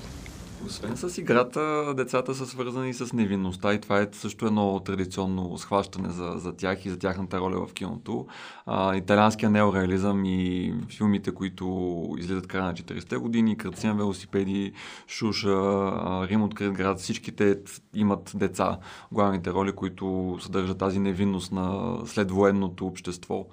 Освен 0.65 0.97
с 0.97 1.17
играта, 1.17 1.93
децата 1.97 2.35
са 2.35 2.45
свързани 2.45 2.93
с 2.93 3.13
невинността 3.13 3.73
и 3.73 3.81
това 3.81 4.01
е 4.01 4.07
също 4.11 4.45
едно 4.45 4.79
традиционно 4.79 5.57
схващане 5.57 6.09
за, 6.09 6.33
за 6.35 6.53
тях 6.53 6.85
и 6.85 6.89
за 6.89 6.99
тяхната 6.99 7.39
роля 7.39 7.65
в 7.67 7.73
киното. 7.73 8.27
А, 8.65 8.95
италианския 8.95 9.49
неореализъм 9.49 10.25
и 10.25 10.73
филмите, 10.89 11.31
които 11.31 12.05
излизат 12.17 12.47
края 12.47 12.63
на 12.63 12.73
40-те 12.73 13.17
години, 13.17 13.57
Кръцин 13.57 13.97
велосипеди, 13.97 14.73
Шуша, 15.07 15.49
Рим 16.29 16.43
открит 16.43 16.71
град, 16.71 16.99
всичките 16.99 17.57
имат 17.93 18.31
деца, 18.35 18.77
главните 19.11 19.51
роли, 19.51 19.71
които 19.71 20.37
съдържат 20.41 20.77
тази 20.77 20.99
невинност 20.99 21.51
на 21.51 21.97
следвоенното 22.05 22.85
общество 22.85 23.45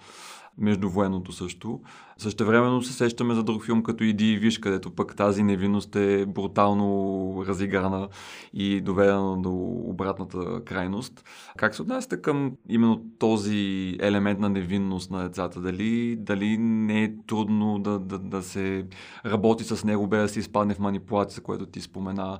междувоенното 0.59 1.33
също. 1.33 1.81
Същевременно 2.19 2.83
се 2.83 2.93
сещаме 2.93 3.35
за 3.35 3.43
друг 3.43 3.65
филм 3.65 3.83
като 3.83 4.05
Иди 4.05 4.33
и 4.33 4.39
виж, 4.39 4.59
където 4.59 4.91
пък 4.91 5.17
тази 5.17 5.43
невинност 5.43 5.97
е 5.97 6.27
брутално 6.27 7.45
разиграна 7.47 8.09
и 8.53 8.81
доведена 8.81 9.43
до 9.43 9.53
обратната 9.85 10.65
крайност. 10.65 11.25
Как 11.57 11.75
се 11.75 11.83
отнасяте 11.83 12.23
към 12.23 12.53
именно 12.69 13.05
този 13.19 13.97
елемент 14.01 14.41
на 14.41 14.49
невинност 14.49 15.11
на 15.11 15.23
децата? 15.23 15.61
Дали, 15.61 16.17
дали 16.17 16.59
не 16.59 17.03
е 17.05 17.15
трудно 17.27 17.79
да, 17.79 17.99
да, 17.99 18.19
да 18.19 18.43
се 18.43 18.87
работи 19.27 19.65
с 19.65 19.85
него, 19.85 20.07
бе 20.07 20.19
да 20.19 20.29
се 20.29 20.41
изпадне 20.41 20.75
в 20.75 20.79
манипулация, 20.79 21.43
което 21.43 21.67
ти 21.67 21.81
спомена? 21.81 22.39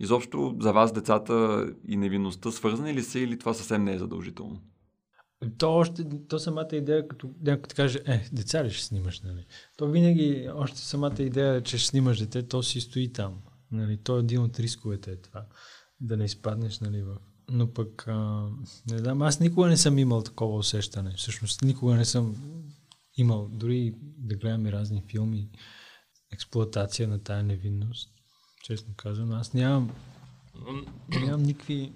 Изобщо 0.00 0.56
за 0.60 0.72
вас 0.72 0.92
децата 0.92 1.66
и 1.88 1.96
невинността 1.96 2.50
свързани 2.50 2.94
ли 2.94 3.02
са 3.02 3.18
или 3.18 3.38
това 3.38 3.54
съвсем 3.54 3.84
не 3.84 3.92
е 3.92 3.98
задължително? 3.98 4.60
То 5.58 5.74
още, 5.74 6.04
то 6.28 6.38
самата 6.38 6.68
идея, 6.72 7.08
като 7.08 7.30
някой 7.40 7.68
ти 7.68 7.74
каже, 7.74 7.98
е, 8.06 8.28
деца 8.32 8.64
ли 8.64 8.70
ще 8.70 8.84
снимаш, 8.84 9.20
нали? 9.20 9.46
То 9.76 9.86
винаги, 9.86 10.48
още 10.54 10.78
самата 10.78 11.14
идея, 11.18 11.62
че 11.62 11.78
ще 11.78 11.88
снимаш 11.88 12.18
дете, 12.18 12.48
то 12.48 12.62
си 12.62 12.80
стои 12.80 13.12
там. 13.12 13.42
Нали? 13.70 13.96
То 13.96 14.16
е 14.16 14.20
един 14.20 14.42
от 14.42 14.60
рисковете 14.60 15.10
е 15.10 15.20
това. 15.20 15.46
Да 16.00 16.16
не 16.16 16.24
изпаднеш, 16.24 16.80
нали, 16.80 17.02
в... 17.02 17.16
Но 17.50 17.72
пък, 17.72 18.04
а, 18.08 18.48
не 18.90 18.98
знам, 18.98 19.22
аз 19.22 19.40
никога 19.40 19.68
не 19.68 19.76
съм 19.76 19.98
имал 19.98 20.22
такова 20.22 20.56
усещане. 20.56 21.14
Всъщност, 21.16 21.62
никога 21.62 21.94
не 21.94 22.04
съм 22.04 22.36
имал, 23.16 23.48
дори 23.52 23.94
да 24.02 24.36
гледам 24.36 24.66
и 24.66 24.72
разни 24.72 25.04
филми, 25.10 25.50
експлуатация 26.32 27.08
на 27.08 27.22
тая 27.22 27.42
невинност. 27.42 28.10
Честно 28.64 28.94
казвам, 28.96 29.32
аз 29.32 29.54
нямам, 29.54 29.90
нямам 31.20 31.42
никакви... 31.42 31.92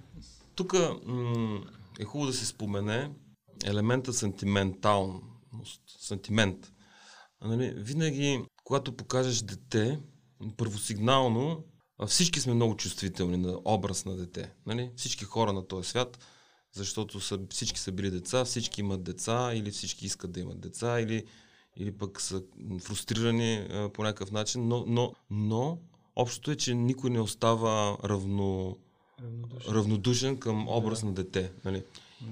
Тук 0.55 0.73
м- 1.07 1.61
е 2.01 2.05
хубаво 2.05 2.31
да 2.31 2.37
се 2.37 2.47
спомене, 2.47 3.11
елемента 3.65 4.13
сантименталност, 4.13 5.83
сантимент. 5.99 6.73
Нали, 7.45 7.75
винаги, 7.77 8.45
когато 8.65 8.97
покажеш 8.97 9.43
дете, 9.43 10.01
първосигнално, 10.57 11.65
всички 12.07 12.41
сме 12.41 12.55
много 12.55 12.77
чувствителни 12.77 13.37
на 13.37 13.61
образ 13.65 14.05
на 14.05 14.17
дете. 14.17 14.53
Нали? 14.67 14.91
Всички 14.97 15.25
хора 15.25 15.53
на 15.53 15.67
този 15.67 15.89
свят, 15.89 16.19
защото 16.73 17.21
са, 17.21 17.39
всички 17.51 17.81
са 17.81 17.93
били 17.93 18.11
деца, 18.11 18.45
всички 18.45 18.81
имат 18.81 19.03
деца 19.03 19.55
или 19.55 19.71
всички 19.71 20.07
искат 20.07 20.33
да 20.33 20.41
имат 20.41 20.61
деца 20.61 21.01
или, 21.01 21.25
или 21.77 21.93
пък 21.93 22.21
са 22.21 22.43
фрустрирани 22.83 23.67
а, 23.71 23.89
по 23.93 24.03
някакъв 24.03 24.31
начин, 24.31 24.69
но, 24.69 24.85
но, 24.87 25.15
но 25.31 25.79
общото 26.17 26.51
е, 26.51 26.57
че 26.57 26.75
никой 26.75 27.11
не 27.11 27.21
остава 27.21 27.99
равно, 28.05 28.77
равнодушен, 29.23 29.75
равнодушен 29.75 30.37
към 30.37 30.69
образ 30.69 31.01
да. 31.01 31.07
на 31.07 31.13
дете. 31.13 31.53
Нали? 31.65 31.85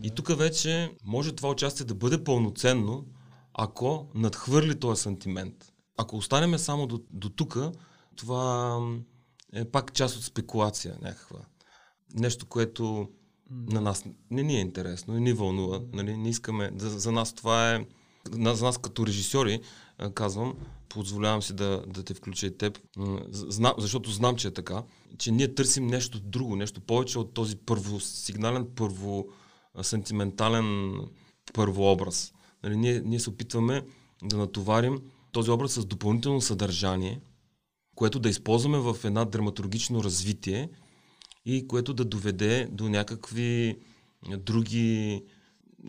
И 0.03 0.11
тук 0.11 0.39
вече 0.39 0.93
може 1.05 1.33
това 1.33 1.51
участие 1.51 1.87
да 1.87 1.95
бъде 1.95 2.25
пълноценно, 2.25 3.07
ако 3.55 4.07
надхвърли 4.15 4.81
този 4.81 5.03
сантимент. 5.03 5.73
Ако 5.97 6.17
останеме 6.17 6.59
само 6.59 6.87
до, 6.87 7.01
до 7.11 7.29
тук, 7.29 7.59
това 8.17 8.79
е 9.55 9.65
пак 9.65 9.93
част 9.93 10.17
от 10.17 10.25
спекулация 10.25 10.99
някаква. 11.03 11.39
Нещо, 12.15 12.47
което 12.47 13.09
на 13.51 13.81
нас 13.81 14.05
не 14.31 14.43
ни 14.43 14.57
е 14.57 14.61
интересно, 14.61 15.15
не 15.15 15.21
ни 15.21 15.33
вълнува. 15.33 15.81
Нали? 15.93 16.17
Не 16.17 16.29
искаме, 16.29 16.71
за, 16.77 16.91
за 16.91 17.13
нас 17.13 17.35
това 17.35 17.75
е, 17.75 17.87
за 18.33 18.65
нас 18.65 18.79
като 18.79 19.07
режисьори, 19.07 19.61
казвам, 20.15 20.55
позволявам 20.89 21.43
си 21.43 21.53
да, 21.53 21.83
да 21.87 22.03
те 22.03 22.15
включа 22.15 22.47
и 22.47 22.59
теб, 22.59 22.79
зна, 23.31 23.75
защото 23.79 24.11
знам, 24.11 24.37
че 24.37 24.49
е 24.49 24.51
така, 24.51 24.83
че 25.19 25.33
ние 25.33 25.55
търсим 25.55 25.87
нещо 25.87 26.21
друго, 26.21 26.57
нещо 26.57 26.81
повече 26.81 27.19
от 27.19 27.35
този 27.35 27.57
първосигнален, 27.57 28.69
първо 28.77 29.29
сантиментален 29.83 31.01
първообраз. 31.53 32.33
Нали, 32.63 32.77
ние, 32.77 33.03
ние 33.05 33.21
се 33.21 33.31
опитваме 33.31 33.83
да 34.23 34.37
натоварим 34.37 35.01
този 35.33 35.51
образ 35.51 35.73
с 35.73 35.85
допълнително 35.85 36.41
съдържание, 36.41 37.21
което 37.95 38.19
да 38.19 38.29
използваме 38.29 38.79
в 38.79 38.97
една 39.05 39.25
драматургично 39.25 40.05
развитие 40.05 40.69
и 41.47 41.69
което 41.69 41.95
да 41.95 42.05
доведе 42.05 42.69
до 42.73 42.89
някакви 42.89 43.77
други 44.39 45.23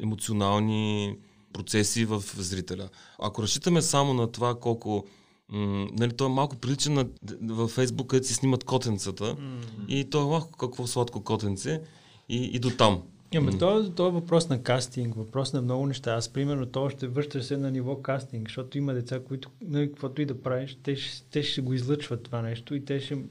емоционални 0.02 1.16
процеси 1.54 2.06
в 2.06 2.24
зрителя. 2.38 2.90
Ако 3.20 3.44
разчитаме 3.44 3.82
само 3.82 4.14
на 4.14 4.32
това 4.32 4.60
колко 4.60 5.06
М- 5.52 5.88
нали, 5.92 6.14
той 6.14 6.28
е 6.28 6.34
малко 6.34 6.56
прилича 6.56 6.90
на, 6.90 7.06
във 7.42 7.72
Фейсбук, 7.72 8.08
където 8.08 8.28
си 8.28 8.34
снимат 8.34 8.64
котенцата 8.64 9.24
mm-hmm. 9.24 9.88
и 9.88 10.10
той 10.10 10.24
е 10.24 10.28
малко 10.30 10.52
какво 10.52 10.88
сладко 10.88 11.24
котенце 11.24 11.82
и, 12.30 12.44
и 12.44 12.60
до 12.60 12.70
там. 12.70 13.02
Ами, 13.36 13.52
mm. 13.52 13.60
то, 13.60 13.92
то 13.96 14.08
е 14.08 14.12
въпрос 14.12 14.50
на 14.50 14.64
кастинг, 14.64 15.16
въпрос 15.16 15.54
на 15.54 15.62
много 15.62 15.86
неща. 15.86 16.14
Аз, 16.14 16.30
примерно, 16.30 16.66
то 16.66 16.90
ще 16.90 17.08
връща 17.08 17.44
се 17.44 17.58
на 17.58 17.72
ниво 17.72 18.02
кастинг, 18.02 18.48
защото 18.48 18.78
има 18.78 18.94
деца, 18.94 19.20
които, 19.20 19.50
нали, 19.62 19.88
каквото 19.90 20.22
и 20.22 20.26
да 20.26 20.42
правиш, 20.42 20.78
те, 20.84 20.96
те 21.32 21.44
ще 21.44 21.62
го 21.62 21.74
излъчват 21.74 22.24
това 22.24 22.42
нещо 22.42 22.76
и 22.76 22.86
те 22.86 23.00
ще 23.00 23.24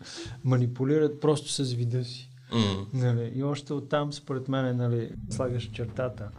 манипулират 0.44 1.20
просто 1.20 1.48
с 1.48 1.72
вида 1.72 2.04
си. 2.04 2.30
Mm. 2.52 2.86
Нали, 2.92 3.32
и 3.34 3.42
още 3.42 3.72
оттам, 3.72 4.12
според 4.12 4.48
мен, 4.48 4.76
нали, 4.76 5.10
слагаш 5.30 5.70
чертата. 5.72 6.30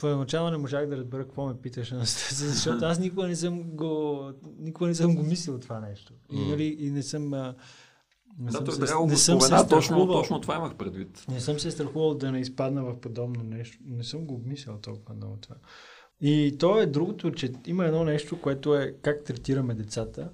Първоначално 0.00 0.50
не 0.50 0.56
можах 0.56 0.86
да 0.86 0.96
разбера 0.96 1.24
какво 1.24 1.46
ме 1.46 1.54
питаш, 1.54 1.92
Анастасия, 1.92 2.48
защото 2.48 2.84
аз 2.84 2.98
никога 2.98 3.26
не 3.26 3.36
съм 3.36 3.62
го, 3.62 4.22
никога 4.58 4.86
не 4.86 4.94
съм 4.94 5.14
го 5.14 5.22
мислил 5.22 5.58
това 5.58 5.80
нещо. 5.80 6.12
И, 6.32 6.48
нали, 6.48 6.76
и 6.80 6.90
не 6.90 7.02
съм... 7.02 7.54
Не 8.38 8.46
Да, 8.46 8.52
съм 8.52 8.64
той 8.64 8.74
трябва 8.74 9.06
да 9.06 9.12
го 9.12 9.18
спомена, 9.18 9.68
точно, 9.68 10.06
точно 10.06 10.40
това 10.40 10.56
имах 10.56 10.74
предвид. 10.74 11.24
Не 11.28 11.40
съм 11.40 11.58
се 11.58 11.70
страхувал 11.70 12.14
да 12.14 12.32
не 12.32 12.40
изпадна 12.40 12.84
в 12.84 13.00
подобно 13.00 13.42
нещо. 13.42 13.78
Не 13.86 14.04
съм 14.04 14.24
го 14.24 14.34
обмислял 14.34 14.78
толкова 14.78 15.14
много 15.14 15.36
това. 15.36 15.56
И 16.20 16.56
то 16.58 16.78
е 16.78 16.86
другото, 16.86 17.30
че 17.30 17.52
има 17.66 17.84
едно 17.84 18.04
нещо, 18.04 18.40
което 18.40 18.74
е 18.74 18.94
как 19.02 19.24
третираме 19.24 19.74
децата 19.74 20.30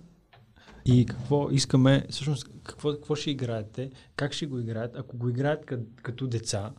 и 0.84 1.06
какво 1.06 1.50
искаме, 1.50 2.06
всъщност 2.10 2.48
какво, 2.64 2.92
какво 2.92 3.14
ще 3.14 3.30
играят 3.30 3.70
те, 3.72 3.90
как 4.16 4.32
ще 4.32 4.46
го 4.46 4.58
играят, 4.58 4.96
ако 4.96 5.16
го 5.16 5.28
играят 5.28 5.66
като, 5.66 5.84
като 6.02 6.26
деца, 6.26 6.72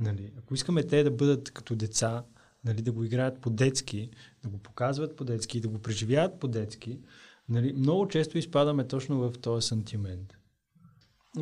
нали, 0.00 0.32
ако 0.38 0.54
искаме 0.54 0.82
те 0.82 1.02
да 1.02 1.10
бъдат 1.10 1.50
като 1.50 1.74
деца, 1.76 2.24
нали, 2.64 2.82
да 2.82 2.92
го 2.92 3.04
играят 3.04 3.40
по-детски, 3.40 4.10
да 4.42 4.48
го 4.48 4.58
показват 4.58 5.16
по-детски, 5.16 5.60
да 5.60 5.68
го 5.68 5.78
преживяват 5.78 6.40
по-детски, 6.40 7.00
нали, 7.48 7.72
много 7.72 8.08
често 8.08 8.38
изпадаме 8.38 8.88
точно 8.88 9.18
в 9.18 9.32
този 9.40 9.66
сантимент. 9.66 10.35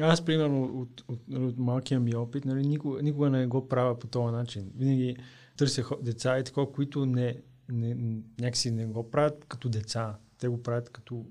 Аз, 0.01 0.25
примерно, 0.25 0.65
от, 0.65 1.05
от, 1.09 1.21
от 1.35 1.59
малкия 1.59 2.01
ми 2.01 2.15
опит, 2.15 2.45
нали, 2.45 2.67
никога, 2.67 3.03
никога 3.03 3.31
не 3.31 3.47
го 3.47 3.69
правя 3.69 3.99
по 3.99 4.07
този 4.07 4.33
начин. 4.33 4.73
Винаги 4.77 5.17
търся 5.57 5.85
деца 6.03 6.39
и 6.39 6.45
такова, 6.45 6.73
които 6.73 7.07
не, 7.07 7.37
не, 7.69 7.97
някакси 8.41 8.71
не 8.71 8.87
го 8.87 9.11
правят 9.11 9.45
като 9.49 9.69
деца. 9.69 10.17
Те 10.39 10.49
го 10.49 10.63
правят 10.63 10.91
като 10.91 11.27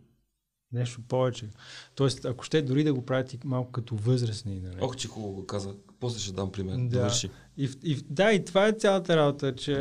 нещо 0.72 1.02
повече. 1.08 1.50
Тоест, 1.96 2.26
ако 2.26 2.44
ще 2.44 2.62
дори 2.62 2.84
да 2.84 2.94
го 2.94 3.06
правят 3.06 3.34
и 3.34 3.40
малко 3.44 3.72
като 3.72 3.96
възрастни. 3.96 4.60
Нали? 4.60 4.78
Ох, 4.82 4.96
че 4.96 5.08
хубаво 5.08 5.34
го 5.34 5.46
каза. 5.46 5.76
После 6.00 6.20
ще 6.20 6.34
дам 6.34 6.52
пример. 6.52 6.76
Да. 6.78 6.98
Довърши. 6.98 7.30
И, 7.58 7.70
и, 7.84 7.96
да, 8.10 8.32
и 8.34 8.46
това 8.46 8.68
е 8.68 8.72
цялата 8.72 9.18
работа, 9.18 9.56
че... 9.56 9.76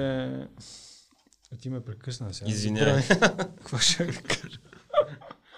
А 1.52 1.56
ти 1.60 1.70
ме 1.70 1.80
прекъсна 1.80 2.34
сега. 2.34 2.50
Извинявай. 2.50 3.02
Какво 3.56 3.78
ще 3.78 4.06
кажа? 4.06 4.58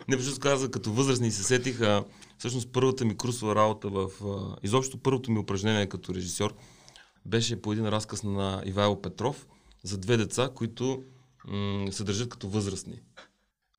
Не, 0.08 0.16
защото 0.16 0.40
каза, 0.40 0.70
като 0.70 0.92
възрастни 0.92 1.30
се 1.30 1.42
сетих, 1.42 1.80
а, 1.80 2.04
всъщност 2.38 2.68
първата 2.72 3.04
ми 3.04 3.16
курсова 3.16 3.54
работа 3.54 3.88
в... 3.88 4.10
Изобщо 4.62 4.98
първото 4.98 5.30
ми 5.30 5.38
упражнение 5.38 5.88
като 5.88 6.14
режисьор 6.14 6.54
беше 7.26 7.62
по 7.62 7.72
един 7.72 7.88
разказ 7.88 8.22
на 8.22 8.62
Ивайло 8.66 9.02
Петров 9.02 9.46
за 9.82 9.98
две 9.98 10.16
деца, 10.16 10.50
които 10.54 11.02
м- 11.48 11.92
се 11.92 12.04
държат 12.04 12.28
като 12.28 12.48
възрастни. 12.48 13.00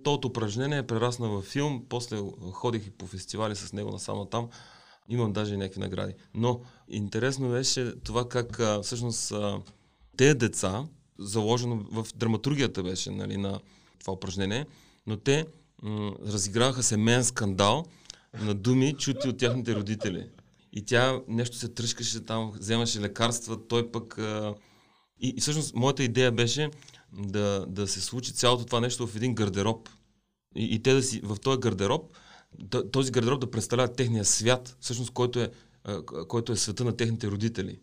Тото 0.03 0.27
упражнение 0.27 0.77
е 0.77 0.87
прерасна 0.87 1.29
във 1.29 1.45
филм, 1.45 1.85
после 1.89 2.21
ходих 2.51 2.87
и 2.87 2.91
по 2.91 3.07
фестивали 3.07 3.55
с 3.55 3.73
него 3.73 3.91
насам 3.91 4.27
там. 4.31 4.49
Имам 5.09 5.33
даже 5.33 5.53
и 5.53 5.57
някакви 5.57 5.79
награди. 5.79 6.13
Но 6.33 6.61
интересно 6.89 7.49
беше 7.49 7.93
това 8.03 8.29
как 8.29 8.59
а, 8.59 8.81
всъщност 8.81 9.31
а, 9.31 9.61
те 10.17 10.33
деца, 10.33 10.85
заложено 11.19 11.75
в 11.91 12.07
драматургията 12.15 12.83
беше 12.83 13.11
нали, 13.11 13.37
на 13.37 13.59
това 13.99 14.13
упражнение, 14.13 14.65
но 15.07 15.17
те 15.17 15.45
м- 15.81 16.15
разиграваха 16.27 16.83
семейен 16.83 17.23
скандал 17.23 17.85
на 18.41 18.53
думи, 18.53 18.93
чути 18.97 19.27
от 19.27 19.37
тяхните 19.37 19.75
родители. 19.75 20.29
И 20.73 20.85
тя 20.85 21.21
нещо 21.27 21.57
се 21.57 21.67
тръжкаше 21.67 22.25
там, 22.25 22.51
вземаше 22.59 23.01
лекарства, 23.01 23.67
той 23.67 23.91
пък... 23.91 24.17
А, 24.17 24.55
и, 25.19 25.33
и 25.37 25.41
всъщност 25.41 25.75
моята 25.75 26.03
идея 26.03 26.31
беше 26.31 26.69
да, 27.13 27.65
да 27.67 27.87
се 27.87 28.01
случи 28.01 28.33
цялото 28.33 28.65
това 28.65 28.79
нещо 28.79 29.07
в 29.07 29.15
един 29.15 29.35
гардероб. 29.35 29.89
И, 30.55 30.75
и 30.75 30.83
те 30.83 30.93
да 30.93 31.03
си 31.03 31.21
в 31.23 31.37
този 31.39 31.59
гардероб, 31.59 32.17
този 32.91 33.11
гардероб 33.11 33.39
да 33.39 33.51
представлява 33.51 33.93
техния 33.93 34.25
свят, 34.25 34.77
всъщност 34.79 35.11
който 35.11 35.39
е, 35.39 35.51
а, 35.83 36.05
който 36.05 36.51
е 36.51 36.55
света 36.55 36.83
на 36.83 36.97
техните 36.97 37.27
родители. 37.27 37.79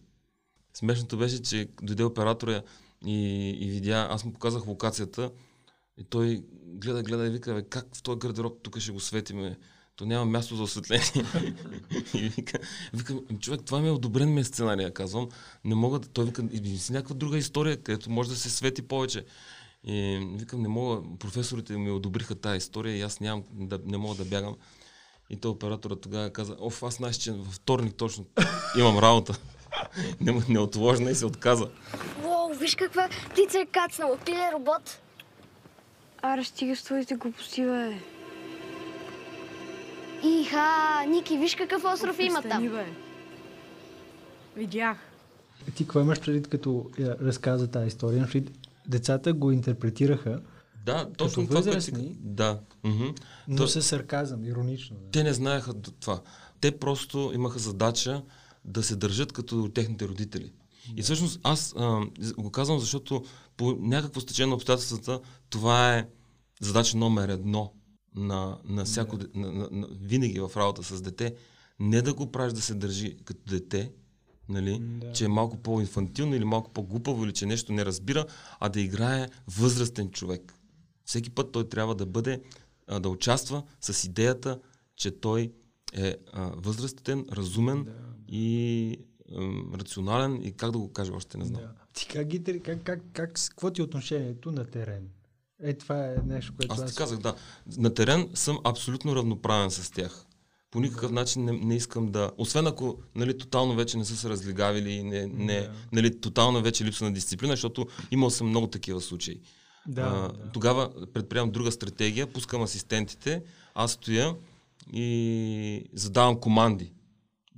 Смешното 0.75 1.18
беше, 1.18 1.42
че 1.42 1.68
дойде 1.82 2.04
оператора 2.04 2.62
и, 3.06 3.49
и 3.50 3.71
видя, 3.71 4.06
аз 4.11 4.25
му 4.25 4.32
показах 4.32 4.66
локацията 4.66 5.30
и 5.99 6.04
той 6.04 6.44
гледа, 6.64 7.02
гледа 7.02 7.26
и 7.26 7.30
вика, 7.30 7.68
как 7.68 7.97
в 7.97 8.02
този 8.02 8.18
гардероб 8.18 8.62
тук 8.62 8.78
ще 8.78 8.92
го 8.92 9.00
светиме? 9.00 9.59
То 9.96 10.06
няма 10.06 10.25
място 10.25 10.56
за 10.56 10.62
осветление. 10.62 11.04
и 12.14 12.28
вика, 12.28 12.58
вика, 12.94 13.14
човек, 13.40 13.61
това 13.66 13.80
ми 13.80 13.88
е 13.88 13.90
одобрен 13.90 14.34
ми 14.34 14.40
е 14.40 14.44
сценария, 14.44 14.94
казвам. 14.94 15.28
Не 15.64 15.75
мога 15.75 15.99
да... 15.99 16.08
Той 16.08 16.25
вика, 16.25 16.45
измисли 16.50 16.95
някаква 16.95 17.14
друга 17.14 17.38
история, 17.38 17.82
където 17.82 18.10
може 18.10 18.28
да 18.28 18.36
се 18.36 18.50
свети 18.50 18.82
повече. 18.82 19.25
И 19.84 20.26
викам, 20.38 20.62
не 20.62 20.69
мога, 20.69 21.02
професорите 21.19 21.76
ми 21.76 21.90
одобриха 21.90 22.34
тази 22.34 22.56
история 22.56 22.97
и 22.97 23.02
аз 23.02 23.21
нямам, 23.21 23.45
да, 23.52 23.78
не 23.84 23.99
мога 23.99 24.14
да 24.14 24.25
бягам. 24.25 24.56
И 25.30 25.36
то 25.36 25.50
оператора 25.50 25.97
тогава 25.97 26.30
каза, 26.30 26.56
оф, 26.60 26.82
аз 26.82 26.95
знаеш, 26.95 27.17
че 27.17 27.32
във 27.32 27.54
вторник 27.54 27.95
точно 27.95 28.26
имам 28.78 28.99
работа. 28.99 29.38
Не- 30.21 30.45
Неотложна 30.49 31.10
и 31.10 31.14
се 31.14 31.26
отказа. 31.26 31.71
Уау, 32.25 32.54
виж 32.54 32.75
каква 32.75 33.08
птица 33.30 33.58
е 33.58 33.67
кацнала. 33.67 34.19
Пиле 34.19 34.50
робот. 34.52 35.00
Аре, 36.23 36.45
стига 36.45 36.76
с 36.76 36.82
твоите 36.82 37.14
глупости, 37.14 37.62
бе. 37.62 37.99
Иха, 40.25 40.67
Ники, 41.08 41.39
виж 41.39 41.54
какъв 41.54 41.85
остров 41.85 42.17
има 42.21 42.43
там. 42.43 42.69
бе. 42.69 42.87
Видях. 44.56 44.99
Ти 45.67 45.85
какво 45.85 46.00
имаш 46.00 46.21
предвид, 46.21 46.49
като 46.49 46.91
разказа 46.99 47.67
тази 47.67 47.87
история? 47.87 48.23
Предвид, 48.23 48.58
Децата 48.89 49.32
го 49.32 49.50
интерпретираха, 49.50 50.41
Да, 50.87 51.08
точно 51.08 51.43
Като 51.43 51.49
това, 51.49 51.63
което 51.63 51.80
си... 51.80 51.91
възрастни? 51.91 52.17
Да. 52.21 52.61
мгм. 52.85 53.04
но 53.49 53.56
То- 53.56 53.69
с 53.69 53.82
сарказъм, 53.82 54.45
иронично. 54.45 54.97
Да. 54.97 55.11
Те 55.11 55.23
не 55.23 55.32
знаеха 55.32 55.75
това. 55.75 56.21
Те 56.61 56.78
просто 56.78 57.30
имаха 57.35 57.58
задача 57.58 58.23
да 58.65 58.82
се 58.82 58.97
държат 58.97 59.32
като 59.32 59.69
техните 59.69 60.08
родители. 60.08 60.52
И 60.97 61.02
всъщност 61.02 61.41
аз 61.43 61.75
а, 61.78 62.00
го 62.39 62.50
казвам, 62.50 62.78
защото 62.78 63.25
по 63.56 63.73
някакво 63.73 64.21
стечение 64.21 64.49
на 64.49 64.54
обстоятелствата 64.54 65.21
това 65.50 65.95
е 65.95 66.06
задача 66.61 66.97
номер 66.97 67.28
едно 67.28 67.73
на, 68.14 68.58
на 68.64 68.84
всяко, 68.84 69.18
на, 69.34 69.52
на, 69.52 69.68
на, 69.70 69.88
винаги 70.00 70.40
в 70.40 70.50
работа 70.56 70.82
с 70.82 71.02
дете. 71.02 71.34
Не 71.80 72.02
да 72.02 72.14
го 72.14 72.32
правиш 72.32 72.52
да 72.52 72.60
се 72.60 72.75
държи 72.75 73.16
като 73.25 73.40
дете, 73.46 73.92
нали, 74.48 74.78
Да. 74.80 75.12
че 75.12 75.25
е 75.25 75.28
малко 75.28 75.56
по-инфантилно 75.56 76.34
или 76.34 76.44
малко 76.44 76.70
по-глупаво 76.70 77.25
или 77.25 77.32
че 77.32 77.46
нещо 77.46 77.72
не 77.72 77.84
разбира, 77.84 78.26
а 78.60 78.68
да 78.68 78.80
играе 78.80 79.28
възрастен 79.58 80.10
човек. 80.10 80.54
Всеки 81.04 81.30
път 81.30 81.52
той 81.52 81.68
трябва 81.68 81.94
да 81.94 82.06
бъде, 82.06 82.42
а, 82.86 83.00
да 83.00 83.08
участва 83.08 83.62
с 83.80 84.04
идеята, 84.04 84.60
че 84.96 85.20
той 85.20 85.52
е 85.92 86.16
а, 86.32 86.52
възрастен, 86.56 87.26
разумен 87.32 87.84
Да. 87.84 87.92
и 88.28 88.96
ам, 89.36 89.72
рационален 89.75 90.40
и 90.42 90.52
как 90.52 90.70
да 90.70 90.78
го 90.78 90.92
кажа, 90.92 91.12
още 91.12 91.38
не 91.38 91.44
знам. 91.44 91.62
Да. 91.62 91.72
Ти 91.92 92.06
как, 92.06 92.26
ги, 92.26 92.60
как, 92.60 92.82
как, 92.82 93.00
как, 93.12 93.32
какво 93.48 93.70
ти 93.70 93.80
е 93.80 93.84
отношението 93.84 94.52
на 94.52 94.64
терен? 94.64 95.08
Е, 95.62 95.75
това 95.75 96.06
е 96.06 96.16
нещо, 96.26 96.52
което 96.56 96.75
Аз 96.75 96.86
ти 96.86 96.96
казах, 96.96 97.18
да. 97.18 97.34
На 97.78 97.94
терен 97.94 98.30
съм 98.34 98.58
абсолютно 98.64 99.16
равноправен 99.16 99.70
с 99.70 99.90
тях. 99.90 100.26
По 100.70 100.80
никакъв 100.80 101.12
начин 101.12 101.44
не, 101.44 101.52
не 101.52 101.76
искам 101.76 102.12
да... 102.12 102.30
Освен 102.38 102.66
ако 102.66 102.98
нали, 103.14 103.38
тотално 103.38 103.75
вече 103.75 103.98
не 103.98 104.04
са 104.04 104.16
се 104.16 104.28
разлигавили 104.28 104.90
и 104.90 105.02
не, 105.02 105.26
не, 105.26 105.60
Да. 105.60 105.72
нали, 105.92 106.20
тотално 106.20 106.62
вече 106.62 106.84
липса 106.84 107.04
на 107.04 107.12
дисциплина, 107.12 107.52
защото 107.52 107.86
имал 108.10 108.30
съм 108.30 108.48
много 108.48 108.66
такива 108.66 109.00
случаи. 109.00 109.40
Да, 109.86 110.02
а, 110.02 110.38
да. 110.38 110.50
Тогава 110.52 110.90
предприемам 111.12 111.50
друга 111.50 111.72
стратегия, 111.72 112.26
пускам 112.26 112.62
асистентите, 112.62 113.42
аз 113.75 113.92
стоя 113.92 114.34
и 114.92 115.84
задавам 115.92 116.40
команди. 116.40 116.92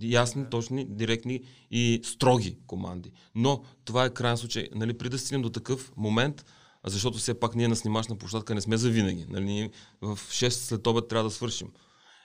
Ясни, 0.02 0.44
точни, 0.50 0.86
директни 0.88 1.40
и 1.70 2.00
строги 2.04 2.58
команди. 2.66 3.12
Но 3.34 3.62
това 3.84 4.04
е 4.04 4.10
крайен 4.10 4.36
случай. 4.36 4.68
Нали, 4.74 4.98
преди 4.98 5.10
да 5.10 5.18
стигнем 5.18 5.42
до 5.42 5.50
такъв 5.50 5.92
момент, 5.96 6.44
защото 6.87 7.18
все 7.18 7.35
пак 7.35 7.55
ние 7.55 7.68
на 7.68 7.77
снимачна 7.77 8.16
площадка 8.16 8.55
не 8.55 8.61
сме 8.61 8.77
за 8.77 8.90
винаги. 8.90 9.27
Нали, 9.29 9.70
в 10.01 10.16
6 10.16 10.49
след 10.49 10.87
обед 10.87 11.09
трябва 11.09 11.29
да 11.29 11.35
свършим. 11.35 11.68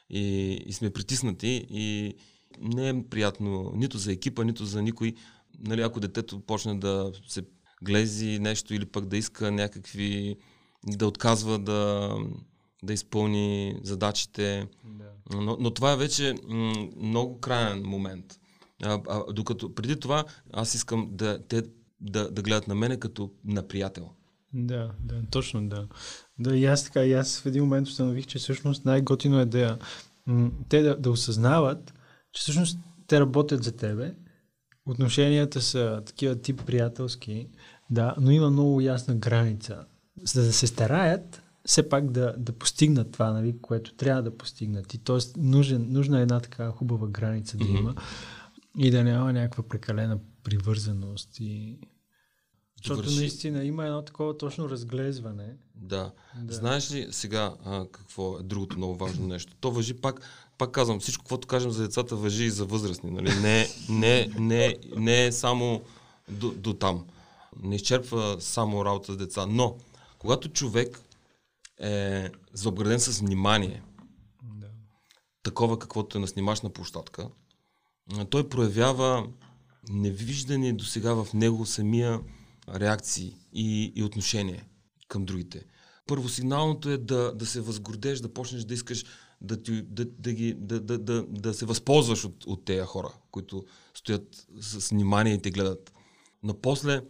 И, 0.10 0.54
и 0.66 0.74
сме 0.74 0.90
притиснати 0.90 1.68
и 1.70 2.16
не 2.62 2.90
е 2.90 3.04
приятно 3.10 3.72
нито 3.76 3.98
за 3.98 4.12
екипа, 4.12 4.44
нито 4.44 4.66
за 4.66 4.82
никой. 4.82 5.14
Нали, 5.60 5.82
ако 5.82 6.00
детето 6.00 6.40
почне 6.40 6.76
да 6.76 7.12
се 7.28 7.44
глези 7.82 8.40
нещо 8.40 8.74
или 8.74 8.86
пък 8.86 9.06
да 9.06 9.18
иска 9.18 9.52
някакви, 9.52 10.36
да 10.88 11.08
отказва 11.08 11.60
да, 11.60 12.12
да 12.84 12.94
изпълни 12.94 13.76
задачите. 13.84 14.68
Да. 14.84 15.12
Но, 15.34 15.58
но 15.60 15.74
това 15.74 15.92
е 15.92 15.98
вече 15.98 16.36
много 16.98 17.40
крайен 17.40 17.84
момент. 17.86 18.40
А, 18.84 19.02
а, 19.08 19.34
докато 19.34 19.76
преди 19.76 20.00
това 20.00 20.26
аз 20.54 20.76
искам 20.76 21.10
да, 21.12 21.48
те 21.48 21.64
да, 22.02 22.32
да 22.32 22.42
гледат 22.42 22.68
на 22.68 22.76
мене 22.76 23.00
като 23.00 23.32
на 23.46 23.68
приятел. 23.68 24.10
Да, 24.54 24.92
да, 25.00 25.22
точно 25.32 25.70
да. 25.70 25.88
Да, 26.40 26.58
и 26.58 26.66
аз 26.66 26.84
така, 26.84 27.06
и 27.06 27.14
аз 27.14 27.40
в 27.40 27.46
един 27.46 27.64
момент 27.64 27.88
установих, 27.88 28.26
че 28.26 28.40
всъщност 28.40 28.86
най-готино 28.86 29.40
е 29.40 29.46
да, 29.46 29.78
те 30.70 30.82
да, 30.82 30.98
да 30.98 31.12
осъзнават, 31.12 31.94
че 32.32 32.42
всъщност 32.42 32.80
те 33.08 33.20
работят 33.20 33.64
за 33.64 33.72
тебе, 33.72 34.14
отношенията 34.86 35.62
са 35.62 36.02
такива 36.06 36.36
тип 36.36 36.66
приятелски, 36.66 37.48
да, 37.90 38.16
но 38.20 38.32
има 38.32 38.50
много 38.50 38.82
ясна 38.82 39.16
граница. 39.16 39.86
За 40.24 40.44
да 40.44 40.54
се 40.54 40.68
стараят, 40.68 41.42
все 41.66 41.90
пак 41.90 42.12
да, 42.12 42.36
да 42.38 42.52
постигнат 42.52 43.12
това, 43.12 43.32
нали, 43.32 43.56
което 43.62 43.94
трябва 43.94 44.24
да 44.24 44.38
постигнат. 44.38 44.94
И 44.94 44.98
т.е. 44.98 45.18
нужен, 45.38 45.86
нужна 45.90 46.20
е 46.20 46.22
една 46.22 46.40
така 46.40 46.72
хубава 46.72 47.08
граница 47.08 47.58
да 47.58 47.68
има 47.68 47.96
и 48.78 48.92
да 48.92 49.04
няма 49.04 49.34
някаква 49.34 49.64
прекалена 49.64 50.20
привързаност 50.44 51.40
и 51.40 51.80
Защото 52.84 53.02
довърши. 53.02 53.20
наистина 53.20 53.64
има 53.64 53.86
едно 53.86 54.02
такова 54.02 54.38
точно 54.38 54.70
разглезване. 54.70 55.56
Да. 55.76 56.12
Да. 56.42 56.54
Знаеш 56.54 56.92
ли 56.92 57.08
сега 57.12 57.56
а, 57.66 57.86
какво 57.92 58.40
е 58.40 58.44
другото 58.44 58.78
много 58.78 58.96
важно 58.96 59.28
нещо? 59.28 59.54
То 59.60 59.72
въжи 59.72 59.94
пак, 59.94 60.22
пак 60.58 60.72
казвам, 60.72 61.00
всичко, 61.00 61.26
което 61.26 61.48
кажем 61.48 61.72
за 61.72 61.84
децата, 61.84 62.16
въжи 62.16 62.44
и 62.44 62.50
за 62.50 62.66
възрастни. 62.66 63.12
Нали? 63.12 63.40
Не, 63.40 63.68
не, 63.90 64.30
не, 64.40 64.76
не 64.96 65.26
е 65.26 65.32
само 65.32 65.82
до, 66.30 66.52
до 66.52 66.74
там. 66.74 67.06
Не 67.64 67.76
изчерпва 67.76 68.38
само 68.40 68.86
работа 68.86 69.14
с 69.14 69.18
деца. 69.18 69.46
Но, 69.46 69.78
когато 70.20 70.50
човек 70.50 71.02
е 71.82 72.30
заобграден 72.54 73.00
с 73.00 73.20
внимание, 73.20 73.84
Да. 74.44 74.68
такова 75.44 75.80
каквото 75.80 76.18
е 76.18 76.22
на 76.22 76.28
снимачна 76.28 76.70
площадка, 76.70 77.28
той 78.30 78.50
проявява 78.50 79.28
невиждани 79.90 80.74
до 80.74 80.84
сега 80.84 81.14
в 81.14 81.28
него 81.34 81.66
самия 81.66 82.20
реакции 82.76 83.36
и, 83.54 83.94
и 83.96 84.04
отношение 84.04 84.66
към 85.08 85.26
другите. 85.26 85.66
Първосигналното 86.08 86.90
е 86.90 86.98
да, 86.98 87.34
да 87.36 87.46
се 87.46 87.62
възгордеш, 87.62 88.20
да 88.20 88.34
почнеш 88.34 88.64
да 88.64 88.74
искаш 88.74 89.06
да, 89.42 89.64
ти, 89.64 89.82
да, 89.82 90.06
да, 90.06 90.34
ги, 90.34 90.54
да, 90.54 90.80
да, 90.80 90.98
да, 90.98 91.26
да 91.30 91.54
се 91.54 91.66
възползваш 91.66 92.26
от, 92.26 92.46
от 92.46 92.66
тези 92.66 92.86
хора, 92.86 93.14
които 93.32 93.66
стоят 93.94 94.48
с 94.62 94.90
внимание 94.90 95.34
и 95.34 95.42
те 95.42 95.52
гледат. 95.52 95.94
Но 96.44 96.54
после 96.62 97.02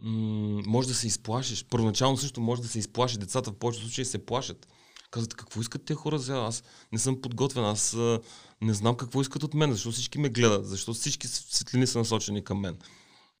м- 0.00 0.62
може 0.66 0.88
да 0.88 0.94
се 0.94 1.06
изплашиш. 1.06 1.64
Първоначално 1.64 2.16
също 2.16 2.40
може 2.40 2.62
да 2.62 2.68
се 2.68 2.78
изплаши. 2.78 3.18
Децата 3.18 3.50
в 3.50 3.54
повечето 3.54 3.86
случаи 3.86 4.04
се 4.04 4.26
плашат. 4.26 4.68
Казват, 5.10 5.34
какво 5.34 5.60
искат 5.60 5.84
те 5.84 5.94
хора 5.94 6.20
сега? 6.20 6.38
Аз 6.38 6.62
не 6.92 6.98
съм 6.98 7.20
подготвен, 7.20 7.64
аз 7.64 7.94
а, 7.94 8.20
не 8.62 8.74
знам 8.74 8.96
какво 8.96 9.20
искат 9.20 9.42
от 9.42 9.54
мен, 9.54 9.72
защото 9.72 9.94
всички 9.94 10.18
ме 10.18 10.28
гледат, 10.28 10.66
защото 10.66 10.98
всички 10.98 11.28
светлини 11.28 11.86
са 11.86 11.98
насочени 11.98 12.44
към 12.44 12.60
мен. 12.60 12.76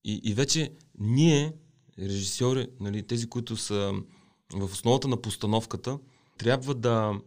И, 0.04 0.20
и 0.24 0.34
вече 0.34 0.72
ние, 0.98 1.52
режисьори, 1.98 2.68
нали, 2.80 3.02
тези, 3.02 3.28
които 3.28 3.56
са 3.56 3.92
в 4.52 4.64
основата 4.64 5.08
на 5.08 5.16
постановката, 5.16 5.98
трябва 6.38 6.74
да, 6.74 7.20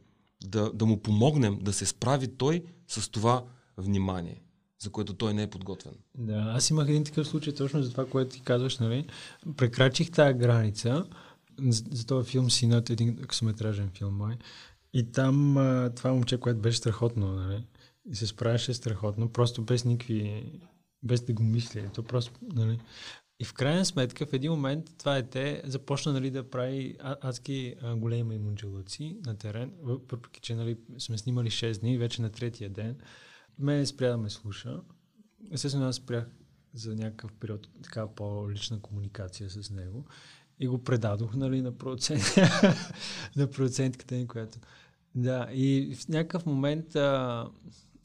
да, 0.44 0.72
да 0.74 0.86
му 0.86 1.02
помогнем 1.02 1.60
да 1.62 1.74
се 1.74 1.86
справи 1.86 2.28
той 2.38 2.64
с 2.88 3.12
това 3.12 3.44
внимание, 3.78 4.42
за 4.80 4.90
което 4.90 5.14
той 5.14 5.34
не 5.34 5.44
е 5.44 5.50
подготвен. 5.50 5.94
Да, 6.18 6.54
аз 6.56 6.70
имах 6.70 6.90
един 6.90 7.04
такъв 7.04 7.28
случай 7.28 7.54
точно 7.54 7.84
за 7.84 7.92
това, 7.92 8.06
което 8.06 8.32
ти 8.32 8.42
казваш, 8.42 8.78
нали? 8.78 9.08
Прекрачих 9.58 10.12
тази 10.12 10.40
граница 10.40 11.06
за, 11.60 11.84
за 11.92 12.06
този 12.06 12.30
филм 12.30 12.52
Синът, 12.52 12.90
един 12.90 13.16
късометражен 13.16 13.90
филм 13.98 14.18
мой. 14.18 14.38
И 14.94 15.12
там 15.12 15.58
а, 15.58 15.92
това 15.96 16.14
момче, 16.14 16.40
което 16.40 16.60
беше 16.60 16.78
страхотно, 16.78 17.34
нали? 17.34 17.68
И 18.12 18.16
се 18.16 18.28
справяше 18.28 18.74
страхотно, 18.74 19.30
просто 19.30 19.62
без 19.62 19.86
никакви, 19.86 20.52
без 21.04 21.22
да 21.22 21.34
го 21.34 21.44
мисли. 21.44 21.90
То 21.94 22.04
просто, 22.04 22.40
нали? 22.42 22.80
И 23.42 23.44
в 23.44 23.54
крайна 23.54 23.86
сметка, 23.86 24.26
в 24.26 24.34
един 24.34 24.52
момент 24.52 24.98
това 24.98 25.14
дете 25.16 25.62
започна 25.66 26.14
нали, 26.14 26.32
да 26.32 26.50
прави 26.50 26.98
адски 27.02 27.76
големи 27.96 28.24
маймунджелъци 28.24 29.18
на 29.26 29.38
терен, 29.38 29.72
въпреки 29.82 30.42
че 30.42 30.56
нали, 30.56 30.78
сме 30.98 31.18
снимали 31.18 31.50
6 31.50 31.80
дни, 31.80 31.98
вече 31.98 32.22
на 32.22 32.30
третия 32.30 32.70
ден. 32.70 32.98
Мен 33.60 33.88
спря 33.88 34.10
да 34.10 34.18
ме 34.18 34.30
слуша. 34.30 34.82
Естествено, 35.52 35.88
аз 35.88 35.96
спрях 35.96 36.26
за 36.74 36.96
някакъв 36.96 37.34
период 37.34 37.68
така 37.84 38.08
по-лична 38.08 38.80
комуникация 38.80 39.50
с 39.50 39.70
него 39.70 40.06
и 40.60 40.68
го 40.68 40.84
предадох 40.84 41.36
нали, 41.36 41.62
на, 41.62 41.78
процент, 41.78 42.24
на 43.36 43.52
процентката 43.52 44.16
ни, 44.16 44.28
която... 44.28 44.60
Да, 45.16 45.48
и 45.54 45.96
в 45.96 46.08
някакъв 46.08 46.46
момент 46.46 46.96
а, 46.96 47.48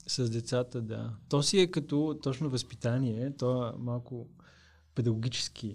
с 0.07 0.31
децата, 0.31 0.81
да. 0.81 1.15
То 1.29 1.43
си 1.43 1.59
е 1.59 1.71
като 1.71 2.19
точно 2.23 2.51
възпитание, 2.51 3.37
то 3.37 3.69
е 3.69 3.73
малко 3.79 4.29
педагогически. 4.97 5.75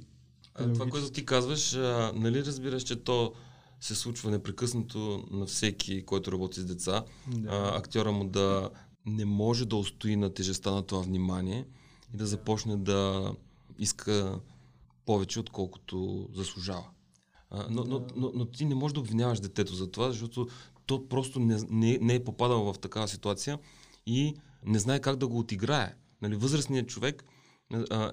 А, 0.55 0.73
това, 0.73 0.85
което 0.85 1.11
ти 1.11 1.25
казваш, 1.25 1.75
а, 1.75 2.11
нали 2.15 2.45
разбираш, 2.45 2.83
че 2.83 2.95
то 2.95 3.33
се 3.79 3.95
случва 3.95 4.31
непрекъснато 4.31 5.23
на 5.31 5.45
всеки, 5.45 6.05
който 6.05 6.31
работи 6.31 6.59
с 6.59 6.65
деца. 6.65 7.03
Да. 7.27 7.49
А, 7.49 7.77
актьора 7.77 8.11
му 8.11 8.29
да 8.29 8.69
не 9.05 9.25
може 9.25 9.65
да 9.65 9.75
устои 9.75 10.15
на 10.15 10.33
тежестта 10.33 10.71
на 10.71 10.83
това 10.83 11.01
внимание 11.01 11.65
и 12.13 12.17
да 12.17 12.25
започне 12.25 12.77
да 12.77 13.31
иска 13.79 14.39
повече, 15.05 15.39
отколкото 15.39 16.29
заслужава. 16.33 16.85
А, 17.49 17.67
но, 17.69 17.83
но, 17.83 18.07
но, 18.15 18.31
но 18.35 18.45
ти 18.45 18.65
не 18.65 18.75
можеш 18.75 18.93
да 18.93 18.99
обвиняваш 18.99 19.39
детето 19.39 19.75
за 19.75 19.91
това, 19.91 20.09
защото 20.09 20.47
то 20.85 21.07
просто 21.07 21.39
не, 21.39 21.59
не, 21.69 21.97
не 22.01 22.15
е 22.15 22.23
попадало 22.23 22.73
в 22.73 22.79
такава 22.79 23.07
ситуация 23.07 23.59
и 24.05 24.35
не 24.65 24.79
знае 24.79 24.99
как 24.99 25.15
да 25.15 25.27
го 25.27 25.39
отиграе. 25.39 25.95
Нали, 26.21 26.35
възрастният 26.35 26.87
човек, 26.87 27.23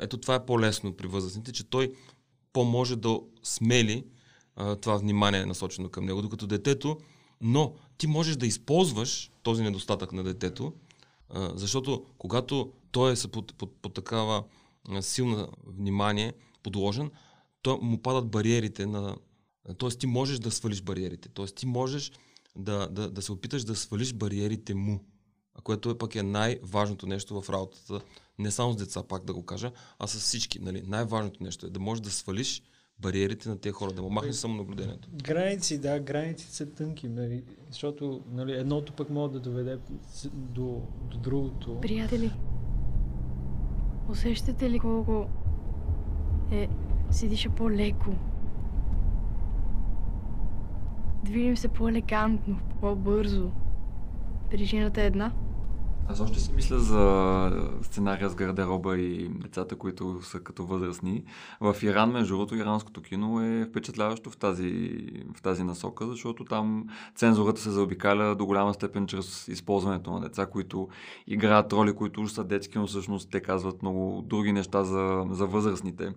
ето 0.00 0.18
това 0.18 0.34
е 0.34 0.46
по-лесно 0.46 0.92
при 0.92 1.06
възрастните, 1.06 1.52
че 1.52 1.64
той 1.64 1.92
по-може 2.52 2.96
да 2.96 3.20
смели 3.42 4.04
това 4.80 4.96
внимание 4.96 5.46
насочено 5.46 5.88
към 5.88 6.04
него, 6.04 6.22
докато 6.22 6.46
детето, 6.46 6.98
но 7.40 7.74
ти 7.98 8.06
можеш 8.06 8.36
да 8.36 8.46
използваш 8.46 9.30
този 9.42 9.62
недостатък 9.62 10.12
на 10.12 10.22
детето, 10.22 10.72
защото 11.54 12.06
когато 12.18 12.72
той 12.90 13.12
е 13.12 13.14
под, 13.32 13.54
под, 13.54 13.82
под 13.82 13.94
такава 13.94 14.44
силна 15.00 15.48
внимание 15.66 16.32
подложен, 16.62 17.10
то 17.62 17.78
му 17.82 18.02
падат 18.02 18.30
бариерите 18.30 18.86
на... 18.86 19.16
Т.е. 19.78 19.88
ти 19.88 20.06
можеш 20.06 20.38
да 20.38 20.50
свалиш 20.50 20.82
бариерите. 20.82 21.28
Т.е. 21.28 21.46
ти 21.46 21.66
можеш 21.66 22.12
да, 22.56 22.88
да, 22.88 23.10
да 23.10 23.22
се 23.22 23.32
опиташ 23.32 23.64
да 23.64 23.76
свалиш 23.76 24.12
бариерите 24.12 24.74
му. 24.74 25.04
Което 25.62 25.90
е 25.90 25.98
пък 25.98 26.14
е 26.14 26.22
най-важното 26.22 27.06
нещо 27.06 27.42
в 27.42 27.50
работата. 27.50 28.00
Не 28.38 28.50
само 28.50 28.72
с 28.72 28.76
деца, 28.76 29.02
пак 29.02 29.24
да 29.24 29.34
го 29.34 29.42
кажа, 29.42 29.72
а 29.98 30.06
с 30.06 30.18
всички. 30.18 30.58
Нали? 30.58 30.82
Най-важното 30.86 31.42
нещо 31.42 31.66
е 31.66 31.70
да 31.70 31.80
можеш 31.80 32.02
да 32.02 32.10
свалиш 32.10 32.62
бариерите 33.00 33.48
на 33.48 33.58
тези 33.58 33.72
хора, 33.72 33.92
да 33.92 34.02
му 34.02 34.10
махнеш 34.10 34.34
самонаблюдението. 34.34 35.08
Граници, 35.12 35.78
да, 35.78 36.00
границите 36.00 36.54
са 36.54 36.66
тънки, 36.66 37.08
нали, 37.08 37.44
защото 37.70 38.20
нали, 38.30 38.52
едното 38.52 38.92
пък 38.92 39.10
може 39.10 39.32
да 39.32 39.40
доведе 39.40 39.78
до, 40.32 40.82
до 41.10 41.18
другото. 41.18 41.80
Приятели, 41.80 42.32
усещате 44.08 44.70
ли 44.70 44.78
колко 44.78 45.26
е, 46.52 46.68
се 47.10 47.28
диша 47.28 47.50
по-леко? 47.50 48.14
Движим 51.24 51.56
се 51.56 51.68
по-елегантно, 51.68 52.58
по-бързо. 52.80 53.50
Причината 54.50 55.02
е 55.02 55.06
една. 55.06 55.32
Аз 56.10 56.20
още 56.20 56.40
си 56.40 56.52
мисля 56.54 56.78
за 56.78 57.52
сценария 57.82 58.30
с 58.30 58.34
гардероба 58.34 58.98
и 58.98 59.28
децата, 59.28 59.76
които 59.76 60.22
са 60.22 60.40
като 60.40 60.66
възрастни. 60.66 61.24
В 61.60 61.76
Иран, 61.82 62.10
между 62.10 62.34
другото, 62.34 62.56
иранското 62.56 63.02
кино 63.02 63.40
е 63.40 63.64
впечатляващо 63.64 64.30
в 64.30 64.36
тази, 64.36 64.98
в 65.36 65.42
тази 65.42 65.64
насока, 65.64 66.06
защото 66.06 66.44
там 66.44 66.84
цензурата 67.14 67.60
се 67.60 67.70
заобикаля 67.70 68.34
до 68.34 68.46
голяма 68.46 68.74
степен 68.74 69.06
чрез 69.06 69.48
използването 69.48 70.10
на 70.10 70.20
деца, 70.20 70.46
които 70.46 70.88
играят 71.26 71.72
роли, 71.72 71.94
които 71.94 72.20
уж 72.20 72.30
са 72.30 72.44
детски, 72.44 72.78
но 72.78 72.86
всъщност 72.86 73.30
те 73.30 73.40
казват 73.40 73.82
много 73.82 74.22
други 74.26 74.52
неща 74.52 74.84
за, 74.84 75.26
за 75.30 75.46
възрастните 75.46 76.12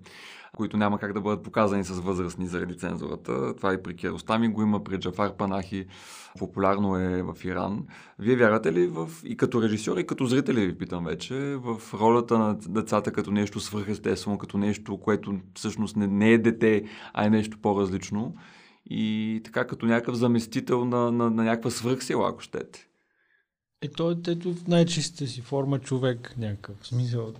които 0.57 0.77
няма 0.77 0.99
как 0.99 1.13
да 1.13 1.21
бъдат 1.21 1.43
показани 1.43 1.83
с 1.83 1.99
възрастни 1.99 2.47
заради 2.47 2.77
цензурата. 2.77 3.55
Това 3.55 3.73
и 3.73 3.83
при 3.83 3.95
Керостами 3.95 4.47
го 4.47 4.61
има, 4.61 4.83
при 4.83 4.99
Джафар 4.99 5.37
Панахи. 5.37 5.85
Популярно 6.39 6.97
е 6.97 7.23
в 7.23 7.45
Иран. 7.45 7.85
Вие 8.19 8.35
вярвате 8.35 8.73
ли 8.73 8.87
в, 8.87 9.09
и 9.25 9.37
като 9.37 9.61
режисьор, 9.61 9.97
и 9.97 10.07
като 10.07 10.25
зрители 10.25 10.65
ви 10.65 10.77
питам 10.77 11.05
вече, 11.05 11.35
в 11.55 11.81
ролята 11.93 12.39
на 12.39 12.57
децата 12.67 13.11
като 13.11 13.31
нещо 13.31 13.59
свръхестествено, 13.59 14.37
като 14.37 14.57
нещо, 14.57 14.97
което 14.97 15.39
всъщност 15.55 15.95
не, 15.95 16.07
не 16.07 16.31
е 16.31 16.37
дете, 16.37 16.83
а 17.13 17.25
е 17.25 17.29
нещо 17.29 17.57
по-различно 17.61 18.35
и 18.85 19.41
така 19.43 19.67
като 19.67 19.85
някакъв 19.85 20.15
заместител 20.15 20.85
на, 20.85 21.11
на, 21.11 21.29
на 21.29 21.43
някаква 21.43 21.69
свръхсила, 21.69 22.29
ако 22.29 22.41
щете. 22.41 22.87
Е, 23.81 23.87
то 23.87 24.11
е 24.11 24.35
в 24.35 24.67
най-чистата 24.67 25.27
си 25.27 25.41
форма 25.41 25.79
човек 25.79 26.35
някакъв. 26.37 26.75
В 26.81 26.87
смисъл. 26.87 27.33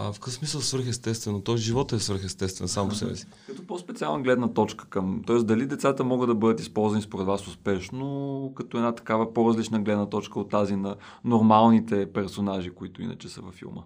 А 0.00 0.12
в 0.12 0.14
какъв 0.14 0.32
смисъл 0.32 0.60
свръхестествено? 0.60 1.40
То 1.40 1.56
живота 1.56 1.96
е 1.96 1.98
свръхестествен 1.98 2.68
сам 2.68 2.88
по 2.88 2.94
себе 2.94 3.16
си. 3.16 3.26
Като 3.46 3.66
по-специална 3.66 4.22
гледна 4.22 4.48
точка 4.48 4.88
към... 4.88 5.22
Т.е. 5.26 5.36
дали 5.36 5.66
децата 5.66 6.04
могат 6.04 6.28
да 6.28 6.34
бъдат 6.34 6.60
използвани 6.60 7.02
според 7.02 7.26
вас 7.26 7.46
успешно, 7.46 8.52
като 8.56 8.76
една 8.76 8.94
такава 8.94 9.34
по-различна 9.34 9.80
гледна 9.80 10.06
точка 10.06 10.40
от 10.40 10.50
тази 10.50 10.76
на 10.76 10.96
нормалните 11.24 12.12
персонажи, 12.12 12.70
които 12.70 13.02
иначе 13.02 13.28
са 13.28 13.40
във 13.40 13.54
филма. 13.54 13.82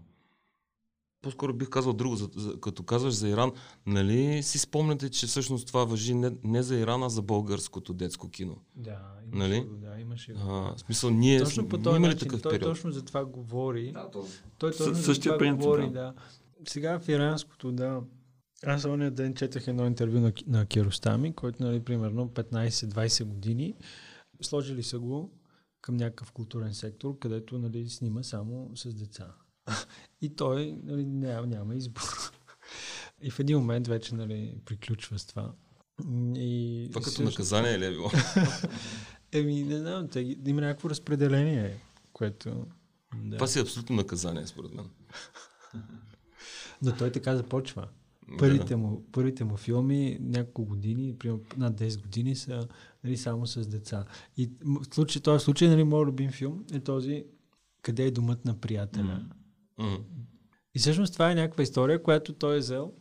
По-скоро 1.23 1.55
бих 1.55 1.69
казал 1.69 1.93
друго, 1.93 2.17
за, 2.17 2.29
за, 2.37 2.61
като 2.61 2.83
казваш 2.83 3.15
за 3.15 3.29
Иран, 3.29 3.53
нали 3.87 4.43
си 4.43 4.59
спомняте, 4.59 5.11
че 5.11 5.27
всъщност 5.27 5.67
това 5.67 5.85
въжи 5.85 6.15
не, 6.15 6.33
не 6.45 6.63
за 6.63 6.77
Иран, 6.77 7.03
а 7.03 7.09
за 7.09 7.23
българското 7.23 7.93
детско 7.93 8.29
кино. 8.29 8.57
Да, 8.77 8.99
имаше 9.25 9.39
Нали? 9.39 9.61
го, 9.61 9.75
да, 9.77 10.01
имаше 10.01 10.33
го. 10.33 10.39
А, 10.43 10.75
в 10.77 10.81
смисъл, 10.81 11.11
ние 11.11 11.39
Точно 11.39 11.69
по 11.69 11.79
този 11.79 11.97
имали 11.97 12.13
начин. 12.15 12.29
такъв 12.29 12.43
Той 12.43 12.53
период. 12.53 12.71
точно 12.73 12.91
за 12.93 13.05
това 13.05 13.25
говори. 13.25 13.93
Да, 13.93 14.11
то... 14.11 14.27
Той 14.59 14.73
С- 14.73 14.79
точно 14.79 14.95
за 14.95 15.03
същия 15.03 15.33
това 15.33 15.39
принцип, 15.39 15.61
говори, 15.61 15.83
да. 15.87 15.91
да. 15.91 16.15
Сега 16.69 17.01
в 17.01 17.09
иранското, 17.09 17.73
да. 17.73 18.01
Аз 18.67 18.85
ония 18.85 19.11
ден 19.11 19.35
четах 19.35 19.69
едно 19.69 19.87
интервю 19.87 20.21
на, 20.21 20.33
на 20.47 20.67
Киростами, 20.67 21.33
който, 21.33 21.63
нали, 21.63 21.81
примерно 21.81 22.29
15-20 22.29 23.25
години, 23.25 23.75
сложили 24.43 24.83
са 24.83 24.99
го 24.99 25.31
към 25.81 25.97
някакъв 25.97 26.33
културен 26.33 26.75
сектор, 26.75 27.19
където 27.19 27.59
нали, 27.59 27.89
снима 27.89 28.23
само 28.23 28.71
с 28.77 28.95
деца. 28.95 29.35
И 30.21 30.37
той 30.37 30.77
нали, 30.85 31.05
няма, 31.05 31.47
няма 31.47 31.75
избор. 31.75 32.03
И 33.23 33.31
в 33.31 33.41
един 33.41 33.59
момент 33.59 33.87
вече 33.87 34.15
нали, 34.15 34.55
приключва 34.65 35.19
с 35.19 35.27
това. 35.27 35.53
И, 36.37 36.87
Това 36.91 37.01
като 37.01 37.11
също- 37.11 37.23
наказание 37.23 37.79
ли 37.79 37.85
е 37.85 37.91
било? 37.91 38.11
Еми, 39.33 39.63
не 39.63 39.79
знам, 39.79 40.09
те, 40.09 40.37
има 40.47 40.61
някакво 40.61 40.91
разпределение, 40.91 41.77
което... 42.13 42.67
Да. 43.15 43.37
Това 43.37 43.47
си 43.47 43.59
е 43.59 43.63
абсолютно 43.63 43.97
наказание, 43.97 44.47
според 44.47 44.75
мен. 44.75 44.87
Но 46.83 46.97
той 46.97 47.13
така 47.13 47.37
започва. 47.37 47.89
Първите 48.39 48.77
му, 48.77 49.05
първите 49.13 49.45
му 49.45 49.57
филми, 49.57 50.19
няколко 50.21 50.65
години, 50.65 51.19
примерно 51.19 51.45
над 51.57 51.81
10 51.81 52.03
години, 52.03 52.37
са 52.37 52.69
нали, 53.05 53.17
само 53.17 53.47
с 53.47 53.67
деца. 53.67 54.05
И 54.37 54.51
в 54.65 54.95
случай, 54.95 55.23
този 55.23 55.45
случай, 55.45 55.69
нали, 55.69 55.85
моят 55.85 56.09
любим 56.09 56.31
филм 56.31 56.65
е 56.73 56.81
този 56.81 57.25
Къде 57.83 58.05
е 58.05 58.11
домът 58.11 58.45
на 58.45 58.61
приятеля. 58.61 59.27
М. 59.79 59.99
И 60.75 60.79
всъщност 60.79 61.13
това 61.13 61.31
е 61.31 61.35
някаква 61.35 61.63
история, 61.63 62.03
която 62.03 62.33
той 62.33 62.57
е 62.57 62.59
взел, 62.59 62.93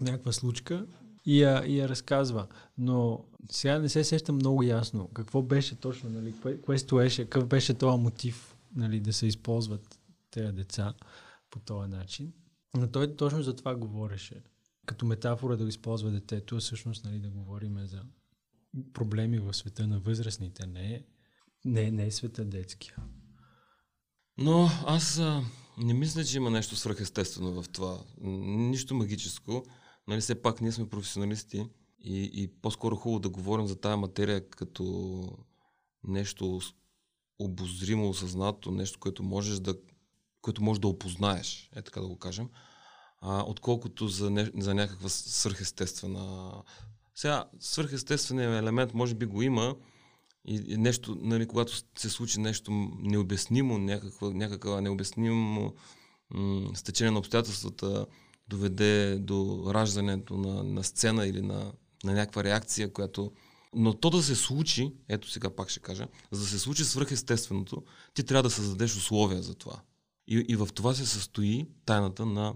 някаква 0.00 0.32
случка 0.32 0.86
и 1.24 1.42
я, 1.42 1.66
и 1.66 1.78
я 1.78 1.88
разказва. 1.88 2.46
Но 2.78 3.24
сега 3.50 3.78
не 3.78 3.88
се 3.88 4.04
сещам 4.04 4.36
много 4.36 4.62
ясно 4.62 5.08
какво 5.08 5.42
беше 5.42 5.80
точно, 5.80 6.10
нали, 6.10 6.34
кое, 6.42 6.60
кое 6.60 6.78
стоеше, 6.78 7.24
какъв 7.24 7.46
беше 7.46 7.74
този 7.74 8.02
мотив 8.02 8.56
нали, 8.76 9.00
да 9.00 9.12
се 9.12 9.26
използват 9.26 10.00
тези 10.30 10.52
деца 10.52 10.94
по 11.50 11.58
този 11.58 11.90
начин. 11.90 12.32
Но 12.76 12.90
той 12.90 13.16
точно 13.16 13.42
за 13.42 13.56
това 13.56 13.74
говореше. 13.74 14.42
Като 14.86 15.06
метафора 15.06 15.56
да 15.56 15.64
го 15.64 15.68
използва 15.68 16.10
детето, 16.10 16.58
всъщност 16.58 17.04
нали, 17.04 17.18
да 17.18 17.30
говорим 17.30 17.86
за 17.86 18.02
проблеми 18.92 19.38
в 19.38 19.54
света 19.54 19.86
на 19.86 19.98
възрастните, 19.98 20.66
не, 20.66 21.04
не, 21.64 21.90
не 21.90 22.06
е 22.06 22.10
света 22.10 22.44
детския. 22.44 22.96
Но 24.38 24.68
аз 24.86 25.18
а, 25.18 25.42
не 25.78 25.94
мисля, 25.94 26.24
че 26.24 26.36
има 26.36 26.50
нещо 26.50 26.76
свръхестествено 26.76 27.62
в 27.62 27.68
това. 27.68 27.98
Нищо 28.20 28.94
магическо. 28.94 29.64
Нали, 30.08 30.20
все 30.20 30.42
пак 30.42 30.60
ние 30.60 30.72
сме 30.72 30.88
професионалисти 30.88 31.66
и, 32.00 32.30
и 32.32 32.48
по-скоро 32.62 32.96
хубаво 32.96 33.20
да 33.20 33.28
говорим 33.28 33.66
за 33.66 33.80
тая 33.80 33.96
материя 33.96 34.50
като 34.50 35.24
нещо 36.04 36.60
обозримо, 37.38 38.08
осъзнато, 38.08 38.70
нещо, 38.70 38.98
което 38.98 39.22
можеш 39.22 39.58
да, 39.58 39.74
което 40.42 40.62
можеш 40.62 40.80
да 40.80 40.88
опознаеш, 40.88 41.70
е 41.76 41.82
така 41.82 42.00
да 42.00 42.08
го 42.08 42.18
кажем, 42.18 42.48
а, 43.20 43.44
отколкото 43.46 44.08
за, 44.08 44.30
не, 44.30 44.50
за 44.58 44.74
някаква 44.74 45.08
свръхестествена... 45.08 46.52
Сега, 47.14 47.44
свръхестественият 47.60 48.62
елемент 48.62 48.94
може 48.94 49.14
би 49.14 49.26
го 49.26 49.42
има, 49.42 49.76
и, 50.44 50.76
нещо, 50.76 51.18
нали, 51.20 51.46
когато 51.46 51.72
се 51.98 52.10
случи 52.10 52.40
нещо 52.40 52.70
необяснимо, 52.98 53.78
някаква, 53.78 54.30
някаква 54.30 54.80
необяснимо 54.80 55.74
м- 56.30 56.70
стечение 56.74 57.10
на 57.10 57.18
обстоятелствата 57.18 58.06
доведе 58.48 59.18
до 59.18 59.70
раждането 59.74 60.36
на, 60.36 60.64
на 60.64 60.84
сцена 60.84 61.26
или 61.26 61.42
на, 61.42 61.72
на 62.04 62.12
някаква 62.12 62.44
реакция, 62.44 62.92
която... 62.92 63.32
Но 63.76 63.94
то 63.94 64.10
да 64.10 64.22
се 64.22 64.34
случи, 64.34 64.92
ето 65.08 65.30
сега 65.30 65.50
пак 65.50 65.68
ще 65.68 65.80
кажа, 65.80 66.08
за 66.30 66.40
да 66.40 66.46
се 66.46 66.58
случи 66.58 66.84
свръхестественото, 66.84 67.82
ти 68.14 68.22
трябва 68.24 68.42
да 68.42 68.50
създадеш 68.50 68.96
условия 68.96 69.42
за 69.42 69.54
това. 69.54 69.80
И, 70.26 70.44
и 70.48 70.56
в 70.56 70.68
това 70.74 70.94
се 70.94 71.06
състои 71.06 71.66
тайната 71.84 72.26
на, 72.26 72.54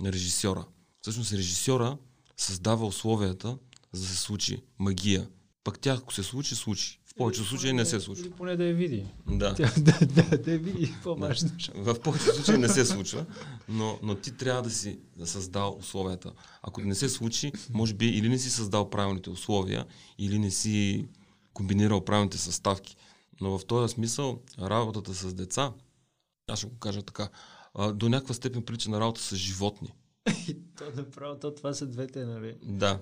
на 0.00 0.12
режисьора. 0.12 0.66
Всъщност 1.00 1.32
режисьора 1.32 1.98
създава 2.36 2.86
условията, 2.86 3.58
за 3.92 4.02
да 4.02 4.08
се 4.08 4.16
случи 4.16 4.62
магия. 4.78 5.28
Пък 5.64 5.78
тя, 5.78 5.92
ако 5.92 6.14
се 6.14 6.22
случи, 6.22 6.54
случи. 6.54 7.00
Повечето 7.16 7.48
случаи 7.48 7.72
не 7.72 7.84
се 7.84 8.00
случва. 8.00 8.26
Или 8.26 8.32
поне 8.32 8.56
да 8.56 8.64
я 8.64 8.74
види. 8.74 9.06
Да. 9.30 9.54
Тя, 9.54 9.72
да, 9.78 9.98
да, 10.06 10.38
да 10.38 10.52
я 10.52 10.58
види 10.58 10.94
по-важно. 11.02 11.50
В 11.74 12.00
повечето 12.00 12.34
случаи 12.34 12.58
не 12.58 12.68
се 12.68 12.84
случва, 12.84 13.26
но, 13.68 13.98
но 14.02 14.14
ти 14.14 14.36
трябва 14.36 14.62
да 14.62 14.70
си 14.70 14.98
да 15.16 15.26
създал 15.26 15.76
условията. 15.80 16.32
Ако 16.62 16.80
не 16.80 16.94
се 16.94 17.08
случи, 17.08 17.52
може 17.70 17.94
би 17.94 18.06
или 18.06 18.28
не 18.28 18.38
си 18.38 18.50
създал 18.50 18.90
правилните 18.90 19.30
условия, 19.30 19.86
или 20.18 20.38
не 20.38 20.50
си 20.50 21.06
комбинирал 21.52 22.04
правилните 22.04 22.38
съставки. 22.38 22.96
Но 23.40 23.58
в 23.58 23.66
този 23.66 23.94
смисъл, 23.94 24.40
работата 24.60 25.14
с 25.14 25.34
деца, 25.34 25.72
аз 26.48 26.58
ще 26.58 26.68
го 26.68 26.78
кажа 26.78 27.02
така, 27.02 27.28
до 27.94 28.08
някаква 28.08 28.34
степен 28.34 28.62
прилича 28.62 28.90
на 28.90 29.00
работа 29.00 29.20
с 29.20 29.36
животни. 29.36 29.92
И 30.48 30.56
то 30.78 30.84
направо, 30.96 31.38
то 31.38 31.54
това 31.54 31.74
са 31.74 31.86
двете, 31.86 32.24
нали? 32.24 32.56
Да. 32.62 33.00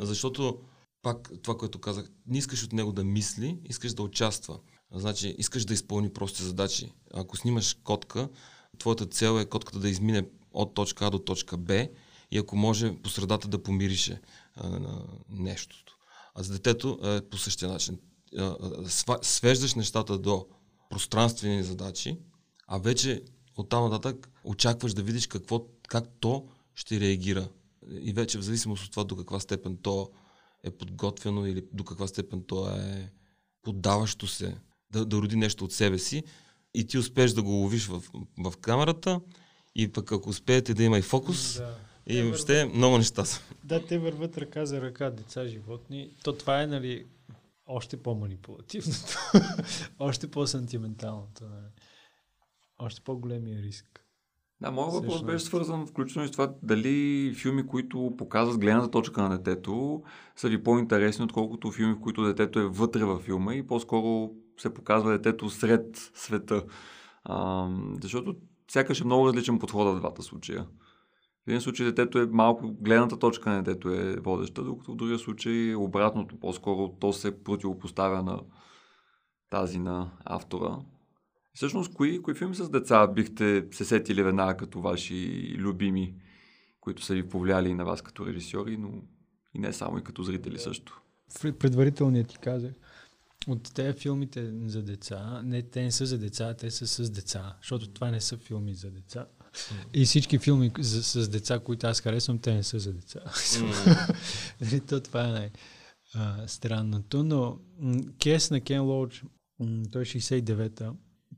Защото, 0.00 0.60
пак 1.04 1.30
това, 1.42 1.58
което 1.58 1.78
казах, 1.78 2.10
не 2.26 2.38
искаш 2.38 2.64
от 2.64 2.72
него 2.72 2.92
да 2.92 3.04
мисли, 3.04 3.58
искаш 3.64 3.94
да 3.94 4.02
участва. 4.02 4.58
Значи, 4.92 5.34
искаш 5.38 5.64
да 5.64 5.74
изпълни 5.74 6.12
прости 6.12 6.42
задачи. 6.42 6.92
Ако 7.14 7.36
снимаш 7.36 7.76
котка, 7.84 8.28
твоята 8.78 9.06
цел 9.06 9.40
е 9.40 9.44
котката 9.44 9.78
да 9.78 9.88
измине 9.88 10.26
от 10.52 10.74
точка 10.74 11.06
А 11.06 11.10
до 11.10 11.18
точка 11.18 11.56
Б 11.56 11.88
и 12.30 12.38
ако 12.38 12.56
може 12.56 12.96
по 13.02 13.08
средата 13.10 13.48
да 13.48 13.62
помирише 13.62 14.20
а, 14.54 14.68
на 14.68 15.06
нещото. 15.28 15.96
А 16.34 16.42
за 16.42 16.52
детето 16.52 16.98
е 17.04 17.20
по 17.20 17.36
същия 17.36 17.68
начин. 17.68 17.98
Свеждаш 19.22 19.74
нещата 19.74 20.18
до 20.18 20.46
пространствени 20.90 21.62
задачи, 21.62 22.18
а 22.66 22.78
вече 22.78 23.22
оттам 23.56 23.90
нататък 23.90 24.30
очакваш 24.44 24.94
да 24.94 25.02
видиш 25.02 25.26
какво, 25.26 25.66
как 25.88 26.04
то 26.20 26.48
ще 26.74 27.00
реагира. 27.00 27.48
И 27.90 28.12
вече 28.12 28.38
в 28.38 28.42
зависимост 28.42 28.84
от 28.84 28.90
това 28.90 29.04
до 29.04 29.16
каква 29.16 29.40
степен 29.40 29.76
то 29.76 30.10
е 30.64 30.70
подготвено 30.70 31.46
или 31.46 31.64
до 31.72 31.84
каква 31.84 32.06
степен 32.06 32.42
то 32.46 32.70
е 32.70 33.10
поддаващо 33.62 34.26
се 34.26 34.56
да, 34.90 35.06
да 35.06 35.16
роди 35.16 35.36
нещо 35.36 35.64
от 35.64 35.72
себе 35.72 35.98
си 35.98 36.22
и 36.74 36.86
ти 36.86 36.98
успееш 36.98 37.32
да 37.32 37.42
го 37.42 37.50
ловиш 37.50 37.86
в, 37.86 38.02
в 38.38 38.56
камерата 38.60 39.20
и 39.74 39.92
пък 39.92 40.12
ако 40.12 40.28
успеете 40.28 40.74
да 40.74 40.82
има 40.82 40.98
и 40.98 41.02
фокус 41.02 41.56
Да. 41.58 41.76
и 42.06 42.22
въобще 42.22 42.64
много 42.64 42.98
неща 42.98 43.24
са. 43.24 43.40
Да, 43.64 43.86
те 43.86 43.98
върват 43.98 44.38
ръка 44.38 44.66
за 44.66 44.80
ръка, 44.80 45.10
деца, 45.10 45.46
животни. 45.46 46.10
То 46.22 46.32
това 46.32 46.62
е, 46.62 46.66
нали, 46.66 47.06
още 47.66 48.02
по-манипулативното, 48.02 49.18
още 49.98 50.30
по-сантименталното, 50.30 51.44
нали. 51.44 51.66
Още 52.78 53.00
по-големия 53.00 53.62
риск. 53.62 54.03
Да, 54.60 54.70
моят 54.70 54.94
въпрос 54.94 55.22
беше 55.22 55.44
свързан 55.44 55.86
включително 55.86 56.24
и 56.24 56.28
с 56.28 56.32
това 56.32 56.54
дали 56.62 57.32
филми, 57.34 57.66
които 57.66 58.14
показват 58.18 58.60
гледната 58.60 58.90
точка 58.90 59.22
на 59.22 59.38
детето, 59.38 60.02
са 60.36 60.48
ви 60.48 60.62
по-интересни, 60.62 61.24
отколкото 61.24 61.70
филми, 61.70 61.94
в 61.94 62.00
които 62.00 62.24
детето 62.24 62.58
е 62.58 62.66
вътре 62.66 63.04
във 63.04 63.22
филма 63.22 63.54
и 63.54 63.66
по-скоро 63.66 64.30
се 64.58 64.74
показва 64.74 65.10
детето 65.10 65.50
сред 65.50 66.10
света. 66.14 66.64
А, 67.24 67.68
защото 68.02 68.36
сякаш 68.70 69.00
е 69.00 69.04
много 69.04 69.26
различен 69.26 69.58
подход 69.58 69.96
в 69.96 69.98
двата 70.00 70.22
случая. 70.22 70.66
В 71.44 71.48
един 71.48 71.60
случай 71.60 71.86
детето 71.86 72.18
е 72.18 72.26
малко, 72.26 72.72
гледната 72.80 73.18
точка 73.18 73.50
на 73.50 73.62
детето 73.62 73.90
е 73.90 74.16
водеща, 74.16 74.64
докато 74.64 74.92
в 74.92 74.96
другия 74.96 75.18
случай 75.18 75.70
е 75.70 75.76
обратното, 75.76 76.40
по-скоро 76.40 76.88
то 77.00 77.12
се 77.12 77.42
противопоставя 77.42 78.22
на 78.22 78.40
тази 79.50 79.78
на 79.78 80.10
автора. 80.24 80.78
Всъщност, 81.54 81.94
кои, 81.94 82.22
кои 82.22 82.34
филми 82.34 82.54
с 82.54 82.70
деца 82.70 83.06
бихте 83.06 83.66
се 83.70 83.84
сетили 83.84 84.22
веднага 84.22 84.56
като 84.56 84.80
ваши 84.80 85.48
любими, 85.58 86.14
които 86.80 87.04
са 87.04 87.14
ви 87.14 87.28
повлияли 87.28 87.68
и 87.68 87.74
на 87.74 87.84
вас 87.84 88.02
като 88.02 88.26
режисьори, 88.26 88.76
но 88.76 89.02
и 89.54 89.58
не 89.58 89.72
само 89.72 89.98
и 89.98 90.04
като 90.04 90.22
зрители 90.22 90.58
също? 90.58 91.00
Предварителният 91.58 92.28
ти 92.28 92.38
казах, 92.38 92.72
от 93.48 93.74
тези 93.74 93.98
филмите 93.98 94.52
за 94.66 94.82
деца, 94.82 95.42
не, 95.44 95.62
те 95.62 95.82
не 95.82 95.92
са 95.92 96.06
за 96.06 96.18
деца, 96.18 96.54
те 96.54 96.70
са 96.70 96.86
с 96.86 97.10
деца, 97.10 97.56
защото 97.60 97.88
това 97.88 98.10
не 98.10 98.20
са 98.20 98.36
филми 98.36 98.74
за 98.74 98.90
деца. 98.90 99.26
И 99.94 100.04
всички 100.04 100.38
филми 100.38 100.72
за, 100.78 101.02
с 101.02 101.28
деца, 101.28 101.58
които 101.58 101.86
аз 101.86 102.00
харесвам, 102.00 102.38
те 102.38 102.54
не 102.54 102.62
са 102.62 102.78
за 102.78 102.92
деца. 102.92 103.20
Нали, 104.60 104.80
То 104.80 105.00
това 105.00 105.28
е 105.28 105.32
най-странното, 105.32 107.22
но 107.22 107.58
Кес 108.18 108.50
на 108.50 108.60
Кен 108.60 108.82
Лоуч, 108.82 109.24
той 109.92 110.02
е 110.02 110.04
69-та, 110.04 110.92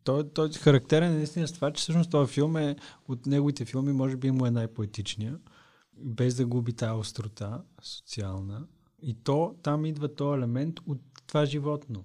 той, 0.07 0.29
той 0.29 0.49
е 0.49 0.53
характерен 0.53 1.17
наистина 1.17 1.49
с 1.49 1.53
това, 1.53 1.73
че 1.73 1.81
всъщност 1.81 2.11
този 2.11 2.33
филм 2.33 2.57
е 2.57 2.77
от 3.09 3.27
неговите 3.27 3.65
филми, 3.65 3.93
може 3.93 4.17
би 4.17 4.31
му 4.31 4.47
е 4.47 4.51
най-поетичния, 4.51 5.39
без 5.97 6.35
да 6.35 6.47
губи 6.47 6.73
тази 6.73 6.93
острота 6.93 7.63
социална. 7.83 8.67
И 9.03 9.15
то, 9.15 9.55
там 9.63 9.87
идва 9.87 10.15
този 10.15 10.39
елемент 10.39 10.81
от 10.87 10.99
това 11.27 11.45
животно. 11.45 12.05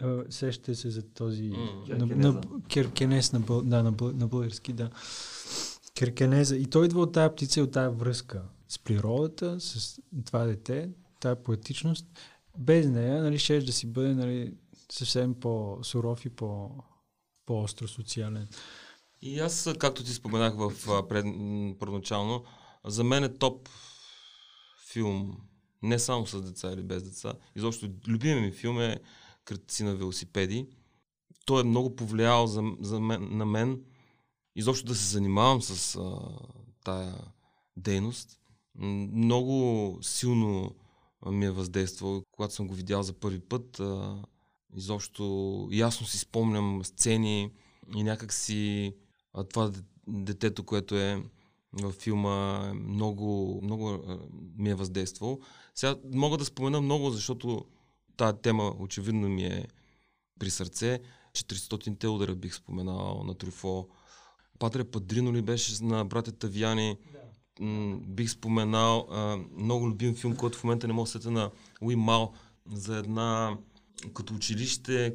А, 0.00 0.24
Сещате 0.30 0.74
се 0.74 0.90
за 0.90 1.02
този... 1.02 1.48
М, 1.48 1.84
на, 1.88 2.06
на, 2.06 2.40
керкенез 2.68 3.32
на, 3.32 3.40
да, 3.40 3.82
на, 3.82 3.94
на 4.00 4.28
български, 4.28 4.72
да. 4.72 4.90
Керкенеза. 5.94 6.56
И 6.56 6.66
той 6.66 6.84
идва 6.84 7.00
от 7.00 7.12
тази 7.12 7.32
птица 7.32 7.60
и 7.60 7.62
от 7.62 7.70
тази 7.70 7.96
връзка 7.96 8.42
с 8.68 8.78
природата, 8.78 9.60
с 9.60 10.00
това 10.24 10.44
дете, 10.44 10.90
тази 11.20 11.40
поетичност. 11.44 12.06
Без 12.58 12.86
нея, 12.86 13.22
нали, 13.22 13.38
ще 13.38 13.60
да 13.60 13.72
си 13.72 13.86
бъде 13.86 14.14
нали, 14.14 14.54
съвсем 14.92 15.34
по-суров 15.34 16.24
и 16.24 16.28
по, 16.28 16.70
по-остро 17.48 17.88
социален. 17.88 18.48
И 19.22 19.40
аз, 19.40 19.68
както 19.78 20.04
ти 20.04 20.12
споменах 20.12 20.54
в 20.56 20.72
пред, 21.08 21.24
първоначално, 21.78 22.44
за 22.84 23.04
мен 23.04 23.24
е 23.24 23.38
топ 23.38 23.68
филм, 24.92 25.36
не 25.82 25.98
само 25.98 26.26
с 26.26 26.42
деца 26.42 26.72
или 26.72 26.82
без 26.82 27.02
деца. 27.02 27.32
Изобщо 27.56 27.90
любимият 28.08 28.42
ми 28.42 28.52
филм 28.52 28.80
е 28.80 29.00
Кръци 29.44 29.84
на 29.84 29.94
велосипеди. 29.94 30.66
Той 31.44 31.60
е 31.60 31.64
много 31.64 31.96
повлиял 31.96 32.46
за, 32.46 32.62
за 32.80 33.00
мен, 33.00 33.28
на 33.36 33.46
мен 33.46 33.84
изобщо 34.56 34.86
да 34.86 34.94
се 34.94 35.12
занимавам 35.12 35.62
с 35.62 35.96
а, 35.96 36.18
тая 36.84 37.14
дейност. 37.76 38.40
Много 39.12 39.98
силно 40.02 40.74
ми 41.26 41.46
е 41.46 41.50
въздействал, 41.50 42.22
когато 42.32 42.54
съм 42.54 42.66
го 42.66 42.74
видял 42.74 43.02
за 43.02 43.12
първи 43.12 43.40
път. 43.40 43.80
А, 43.80 44.22
изобщо 44.76 45.68
ясно 45.72 46.06
си 46.06 46.18
спомням 46.18 46.84
сцени 46.84 47.50
и 47.96 48.02
някак 48.02 48.32
си 48.32 48.94
това 49.50 49.68
де- 49.68 49.82
детето, 50.08 50.64
което 50.64 50.96
е 50.96 51.22
във 51.72 51.94
филма, 51.94 52.66
е 52.70 52.72
много, 52.72 53.60
много 53.62 53.90
а, 53.90 54.18
ми 54.56 54.70
е 54.70 54.74
въздействал. 54.74 55.40
Сега 55.74 55.96
мога 56.12 56.36
да 56.38 56.44
спомена 56.44 56.80
много, 56.80 57.10
защото 57.10 57.64
тази 58.16 58.38
тема 58.42 58.74
очевидно 58.78 59.28
ми 59.28 59.44
е 59.44 59.66
при 60.38 60.50
сърце. 60.50 61.00
400-те 61.32 62.06
удара 62.06 62.34
бих 62.34 62.54
споменал 62.54 63.22
на 63.24 63.34
Трюфо. 63.34 63.88
Патре 64.58 64.84
Падрино 64.84 65.32
ли 65.32 65.42
беше 65.42 65.84
на 65.84 66.04
братята 66.04 66.48
Вияни? 66.48 66.96
М, 67.60 68.00
бих 68.06 68.30
споменал 68.30 69.06
а, 69.10 69.36
много 69.56 69.88
любим 69.88 70.14
филм, 70.14 70.36
който 70.36 70.58
в 70.58 70.64
момента 70.64 70.86
не 70.86 70.92
мога 70.92 71.04
да 71.04 71.10
се 71.10 71.12
сетя 71.12 71.30
на 71.30 71.50
Уи 71.80 71.96
Мал 71.96 72.32
за 72.72 72.96
една 72.96 73.58
като 74.14 74.34
училище. 74.34 75.14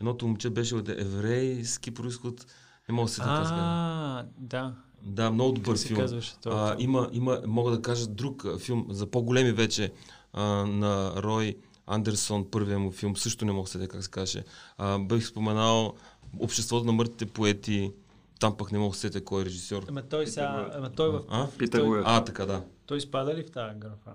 Едното 0.00 0.26
момче 0.26 0.50
беше 0.50 0.74
от 0.74 0.88
еврейски 0.88 1.90
происход. 1.90 2.46
Не 2.88 2.94
мога 2.94 3.06
да 3.06 3.08
се 3.08 3.14
сетя 3.14 3.26
как 3.26 3.46
се 3.46 3.50
казва. 3.50 3.64
А, 3.64 4.26
да. 4.38 4.74
Да, 5.02 5.30
много 5.30 5.52
добър 5.52 5.78
филм. 5.78 6.00
казваше 6.00 6.36
този 6.36 6.56
А, 6.56 6.76
има, 6.78 7.08
има, 7.12 7.42
мога 7.46 7.70
да 7.70 7.82
кажа 7.82 8.06
друг 8.06 8.46
филм 8.58 8.86
за 8.90 9.06
по-големи 9.06 9.52
вече 9.52 9.92
а, 10.32 10.42
на 10.66 11.12
Рой 11.22 11.56
Андерсон, 11.86 12.50
първия 12.50 12.78
му 12.78 12.90
филм, 12.92 13.16
също 13.16 13.44
не 13.44 13.52
мога 13.52 13.64
да 13.64 13.70
се 13.70 13.88
как 13.88 14.02
се 14.02 14.10
каже. 14.10 14.44
А, 14.78 14.98
бих 14.98 15.26
споменал 15.26 15.94
Обществото 16.40 16.86
на 16.86 16.92
мъртвите 16.92 17.26
поети, 17.26 17.92
там 18.40 18.56
пък 18.56 18.72
не 18.72 18.78
мога 18.78 18.90
да 18.90 18.94
се 18.94 19.00
сетя 19.00 19.24
кой 19.24 19.42
е 19.42 19.44
режисьор. 19.44 19.84
Ама 19.88 20.02
той 20.02 20.26
сега, 20.26 20.70
ама 20.74 20.90
той 20.90 21.10
в... 21.10 21.22
А? 21.28 21.48
Питър 21.58 21.78
той, 21.78 21.88
Уев. 21.88 22.04
А, 22.06 22.24
така 22.24 22.46
да. 22.46 22.64
той 22.86 23.00
спада 23.00 23.34
ли 23.34 23.42
в 23.42 23.50
тази 23.50 23.78
графа? 23.78 24.10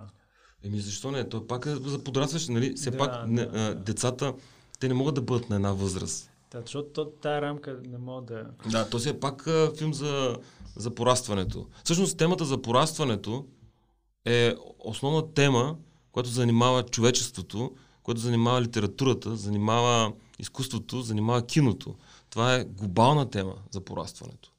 Еми 0.64 0.80
защо 0.80 1.12
не? 1.12 1.30
Той 1.30 1.48
пак 1.48 1.66
е 1.66 1.76
за 1.76 2.04
подрастващи, 2.04 2.52
нали? 2.52 2.74
Все 2.76 2.92
Да, 2.92 2.98
пак 2.98 3.28
не, 3.28 3.46
да, 3.46 3.52
а, 3.54 3.76
да. 3.76 3.76
децата, 3.76 4.34
те 4.80 4.88
не 4.88 4.94
могат 4.94 5.16
да 5.16 5.22
бъдат 5.22 5.50
на 5.50 5.56
една 5.56 5.74
възраст. 5.74 6.32
Да, 6.52 6.62
защото 6.62 6.90
то, 6.90 7.06
тая 7.06 7.42
рамка 7.42 7.80
не 7.90 7.98
мога 7.98 8.22
да... 8.22 8.46
Да, 8.72 8.90
то 8.90 9.00
си 9.00 9.10
е 9.10 9.20
пак 9.20 9.48
а, 9.48 9.72
филм 9.78 9.94
за, 9.94 10.38
за 10.76 10.96
порастването. 10.96 11.68
Всъщност 11.84 12.18
темата 12.18 12.46
за 12.46 12.62
порастването 12.62 13.46
е 14.26 14.56
основна 14.80 15.34
тема, 15.34 15.76
която 16.12 16.30
занимава 16.30 16.84
човечеството, 16.84 17.72
която 18.04 18.22
занимава 18.22 18.62
литературата, 18.62 19.36
занимава 19.36 20.14
изкуството, 20.40 21.02
занимава 21.02 21.46
киното. 21.46 21.96
Това 22.30 22.56
е 22.56 22.64
глобална 22.66 23.30
тема 23.30 23.54
за 23.72 23.82
порастването. 23.82 24.52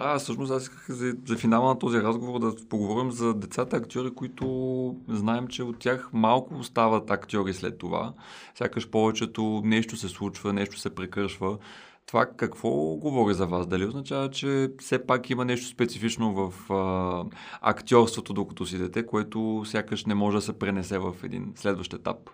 Да, 0.00 0.18
всъщност 0.18 0.52
аз 0.52 0.62
исках 0.62 0.90
за, 0.90 1.16
за 1.26 1.36
финала 1.36 1.68
на 1.68 1.78
този 1.78 1.98
разговор 1.98 2.40
да 2.40 2.54
поговорим 2.68 3.12
за 3.12 3.34
децата 3.34 3.76
актьори, 3.76 4.10
които 4.10 4.96
знаем, 5.08 5.48
че 5.48 5.62
от 5.62 5.78
тях 5.78 6.10
малко 6.12 6.54
остават 6.54 7.10
актьори 7.10 7.54
след 7.54 7.78
това. 7.78 8.14
Сякаш 8.54 8.88
повечето 8.88 9.62
нещо 9.64 9.96
се 9.96 10.08
случва, 10.08 10.52
нещо 10.52 10.78
се 10.78 10.94
прекършва. 10.94 11.58
Това 12.06 12.26
какво 12.26 12.70
говори 12.96 13.34
за 13.34 13.46
вас? 13.46 13.66
Дали 13.66 13.84
означава, 13.84 14.30
че 14.30 14.72
все 14.78 15.06
пак 15.06 15.30
има 15.30 15.44
нещо 15.44 15.66
специфично 15.66 16.34
в 16.34 16.72
а, 16.72 17.24
актьорството, 17.60 18.32
докато 18.32 18.66
си 18.66 18.78
дете, 18.78 19.06
което 19.06 19.62
сякаш 19.64 20.04
не 20.04 20.14
може 20.14 20.36
да 20.36 20.42
се 20.42 20.58
пренесе 20.58 20.98
в 20.98 21.14
един 21.22 21.52
следващ 21.56 21.92
етап? 21.92 22.30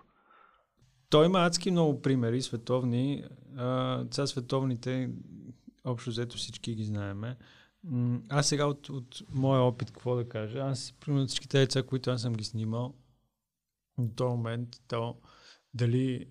Той 1.09 1.25
има 1.25 1.39
адски 1.39 1.71
много 1.71 2.01
примери, 2.01 2.41
световни. 2.41 3.23
А, 3.57 4.03
сега 4.11 4.27
световните, 4.27 5.09
общо 5.83 6.09
взето 6.09 6.37
всички 6.37 6.75
ги 6.75 6.83
знаеме. 6.83 7.37
Аз 8.29 8.47
сега 8.47 8.65
от, 8.65 8.89
от 8.89 9.21
моя 9.29 9.61
опит, 9.61 9.91
какво 9.91 10.15
да 10.15 10.29
кажа, 10.29 10.59
аз, 10.59 10.93
примерно 10.99 11.27
всички 11.27 11.47
деца, 11.47 11.83
които 11.83 12.11
аз 12.11 12.21
съм 12.21 12.33
ги 12.33 12.43
снимал, 12.43 12.95
до 13.97 14.15
този 14.15 14.29
момент, 14.29 14.81
то 14.87 15.21
дали 15.73 16.25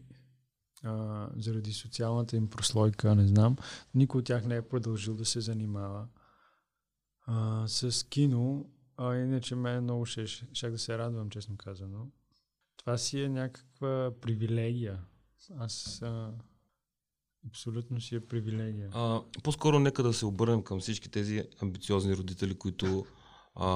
а, 0.82 1.28
заради 1.36 1.72
социалната 1.72 2.36
им 2.36 2.50
прослойка, 2.50 3.14
не 3.14 3.26
знам, 3.26 3.56
никой 3.94 4.18
от 4.18 4.24
тях 4.24 4.44
не 4.44 4.56
е 4.56 4.68
продължил 4.68 5.14
да 5.14 5.24
се 5.24 5.40
занимава 5.40 6.08
а, 7.26 7.64
с 7.68 8.08
кино, 8.08 8.70
а 8.96 9.14
иначе 9.14 9.54
мен 9.54 9.82
много 9.82 10.06
ще, 10.06 10.26
ще 10.26 10.70
да 10.70 10.78
се 10.78 10.98
радвам, 10.98 11.30
честно 11.30 11.56
казано. 11.56 12.06
Това 12.76 12.98
си 12.98 13.22
е 13.22 13.28
някаква 13.28 14.12
привилегия. 14.20 15.04
Аз 15.58 16.02
а, 16.02 16.32
абсолютно 17.46 18.00
си 18.00 18.14
е 18.14 18.20
привилегия. 18.20 18.90
А, 18.92 19.22
по-скоро 19.42 19.78
нека 19.78 20.02
да 20.02 20.12
се 20.12 20.26
обърнем 20.26 20.62
към 20.62 20.80
всички 20.80 21.08
тези 21.08 21.42
амбициозни 21.62 22.16
родители, 22.16 22.54
които 22.54 23.06
а, 23.54 23.66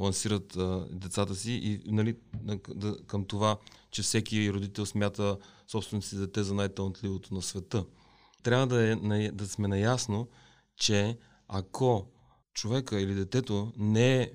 лансират 0.00 0.56
а, 0.56 0.86
децата 0.90 1.34
си 1.34 1.52
и 1.52 1.80
нали, 1.86 2.16
на- 2.42 2.58
да, 2.74 2.96
към 3.06 3.24
това, 3.24 3.58
че 3.90 4.02
всеки 4.02 4.52
родител 4.52 4.86
смята 4.86 5.38
собственото 5.68 6.16
дете 6.16 6.42
за 6.42 6.54
най-талантливото 6.54 7.34
на 7.34 7.42
света. 7.42 7.84
Трябва 8.42 8.66
да, 8.66 8.92
е, 8.92 9.30
да 9.30 9.48
сме 9.48 9.68
наясно, 9.68 10.28
че 10.76 11.18
ако 11.48 12.06
човека 12.54 13.00
или 13.00 13.14
детето 13.14 13.72
не 13.76 14.22
е 14.22 14.30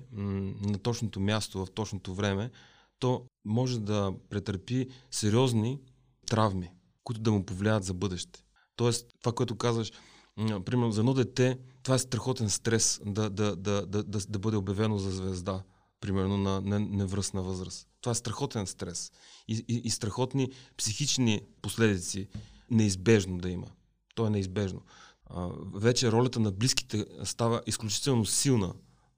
на 0.60 0.78
точното 0.78 1.20
място 1.20 1.66
в 1.66 1.70
точното 1.70 2.14
време, 2.14 2.50
то 2.98 3.26
може 3.44 3.80
да 3.80 4.12
претърпи 4.30 4.88
сериозни 5.10 5.80
травми, 6.26 6.70
които 7.04 7.20
да 7.20 7.32
му 7.32 7.46
повлияят 7.46 7.84
за 7.84 7.94
бъдеще. 7.94 8.42
Тоест, 8.76 9.06
това, 9.20 9.32
което 9.32 9.56
казваш, 9.56 9.92
примерно 10.36 10.92
за 10.92 11.00
едно 11.00 11.14
дете, 11.14 11.58
това 11.82 11.94
е 11.94 11.98
страхотен 11.98 12.50
стрес 12.50 13.00
да, 13.06 13.30
да, 13.30 13.56
да, 13.56 13.86
да, 13.86 14.02
да, 14.02 14.18
да 14.28 14.38
бъде 14.38 14.56
обявено 14.56 14.98
за 14.98 15.10
звезда, 15.10 15.62
примерно 16.00 16.36
на 16.36 16.60
не- 16.60 16.78
невръстна 16.78 17.42
възраст. 17.42 17.88
Това 18.00 18.12
е 18.12 18.14
страхотен 18.14 18.66
стрес 18.66 19.12
и, 19.48 19.64
и, 19.68 19.80
и 19.84 19.90
страхотни 19.90 20.48
психични 20.76 21.40
последици 21.62 22.28
неизбежно 22.70 23.38
да 23.38 23.50
има. 23.50 23.66
То 24.14 24.26
е 24.26 24.30
неизбежно. 24.30 24.82
А, 25.26 25.48
вече 25.74 26.12
ролята 26.12 26.40
на 26.40 26.52
близките 26.52 27.06
става 27.24 27.62
изключително 27.66 28.26
силна 28.26 28.74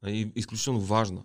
и 0.06 0.32
изключително 0.36 0.80
важна 0.80 1.22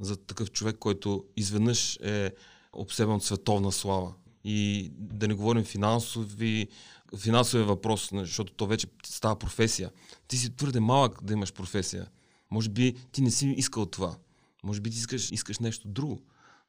за 0.00 0.16
такъв 0.16 0.50
човек, 0.50 0.76
който 0.78 1.24
изведнъж 1.36 1.96
е 1.96 2.32
обсебен 2.72 3.14
от 3.14 3.24
световна 3.24 3.72
слава. 3.72 4.14
И 4.44 4.90
да 4.94 5.28
не 5.28 5.34
говорим 5.34 5.64
финансови, 5.64 6.68
финансовия 7.16 7.66
въпрос, 7.66 8.12
нали, 8.12 8.26
защото 8.26 8.52
то 8.52 8.66
вече 8.66 8.86
става 9.04 9.38
професия. 9.38 9.90
Ти 10.28 10.36
си 10.36 10.56
твърде 10.56 10.80
малък 10.80 11.24
да 11.24 11.32
имаш 11.32 11.52
професия. 11.52 12.06
Може 12.50 12.68
би 12.68 12.94
ти 13.12 13.22
не 13.22 13.30
си 13.30 13.54
искал 13.56 13.86
това. 13.86 14.16
Може 14.64 14.80
би 14.80 14.90
ти 14.90 14.96
искаш, 14.96 15.30
искаш 15.30 15.58
нещо 15.58 15.88
друго. 15.88 16.22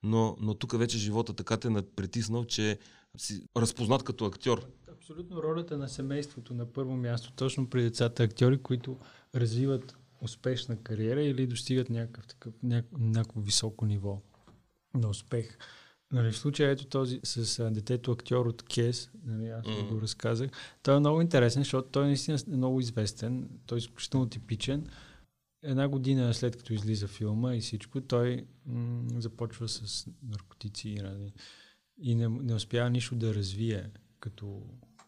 Но, 0.03 0.37
но 0.39 0.53
тук 0.53 0.77
вече 0.77 0.97
живота 0.97 1.33
така 1.33 1.57
те 1.57 1.67
е 1.67 1.81
притиснал, 1.95 2.45
че 2.45 2.79
си 3.17 3.41
разпознат 3.57 4.03
като 4.03 4.25
актьор. 4.25 4.67
Абсолютно 4.91 5.43
ролята 5.43 5.77
на 5.77 5.89
семейството 5.89 6.53
на 6.53 6.65
първо 6.65 6.95
място, 6.95 7.31
точно 7.31 7.69
при 7.69 7.81
децата 7.81 8.23
актьори, 8.23 8.61
които 8.61 8.97
развиват 9.35 9.97
успешна 10.21 10.77
кариера 10.83 11.23
или 11.23 11.47
достигат 11.47 11.89
някакъв 11.89 12.27
такъв, 12.27 12.53
няк- 12.65 12.97
някакво 12.99 13.41
високо 13.41 13.85
ниво 13.85 14.21
на 14.93 15.09
успех. 15.09 15.57
Нали, 16.11 16.31
в 16.31 16.37
случая 16.37 16.71
ето 16.71 16.85
този 16.85 17.19
с 17.23 17.59
а, 17.59 17.71
детето 17.71 18.11
актьор 18.11 18.45
от 18.45 18.63
Кес, 18.63 19.11
нали, 19.25 19.49
аз 19.49 19.65
mm. 19.65 19.89
го 19.89 20.01
разказах, 20.01 20.51
той 20.83 20.95
е 20.95 20.99
много 20.99 21.21
интересен, 21.21 21.61
защото 21.61 21.89
той 21.89 22.05
наистина 22.05 22.37
е 22.47 22.55
много 22.55 22.79
известен, 22.79 23.49
той 23.65 23.77
е 23.77 23.79
изключително 23.79 24.29
типичен. 24.29 24.87
Една 25.63 25.87
година 25.87 26.33
след 26.33 26.57
като 26.57 26.73
излиза 26.73 27.07
филма 27.07 27.55
и 27.55 27.61
всичко, 27.61 28.01
той 28.01 28.45
м- 28.65 29.21
започва 29.21 29.67
с 29.67 30.07
наркотици 30.29 30.89
и, 30.89 30.95
нали, 30.95 31.33
и 32.01 32.15
не, 32.15 32.27
не 32.27 32.53
успява 32.53 32.89
нищо 32.89 33.15
да 33.15 33.35
развие 33.35 33.89
като 34.19 34.61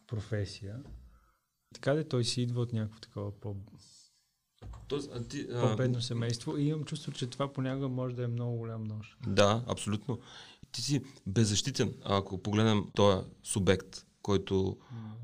професия. 0.08 0.84
Така 1.74 1.94
де 1.94 2.04
той 2.04 2.24
си 2.24 2.42
идва 2.42 2.62
от 2.62 2.74
някакво 2.74 3.00
такова 3.00 3.40
по, 3.40 3.56
Тоест, 4.88 5.12
а 5.14 5.24
ти, 5.24 5.48
а, 5.54 5.62
по-бедно 5.62 6.02
семейство 6.02 6.58
и 6.58 6.64
имам 6.64 6.84
чувство, 6.84 7.12
че 7.12 7.28
това 7.28 7.54
понякога 7.54 7.88
може 7.88 8.16
да 8.16 8.24
е 8.24 8.28
много 8.28 8.58
голям 8.58 8.84
нож. 8.84 9.18
Да, 9.28 9.64
абсолютно. 9.68 10.20
Ти 10.74 10.82
си 10.82 11.02
беззащитен, 11.28 11.94
ако 12.04 12.38
погледнем 12.38 12.86
този 12.96 13.26
субект, 13.44 14.06
който 14.22 14.78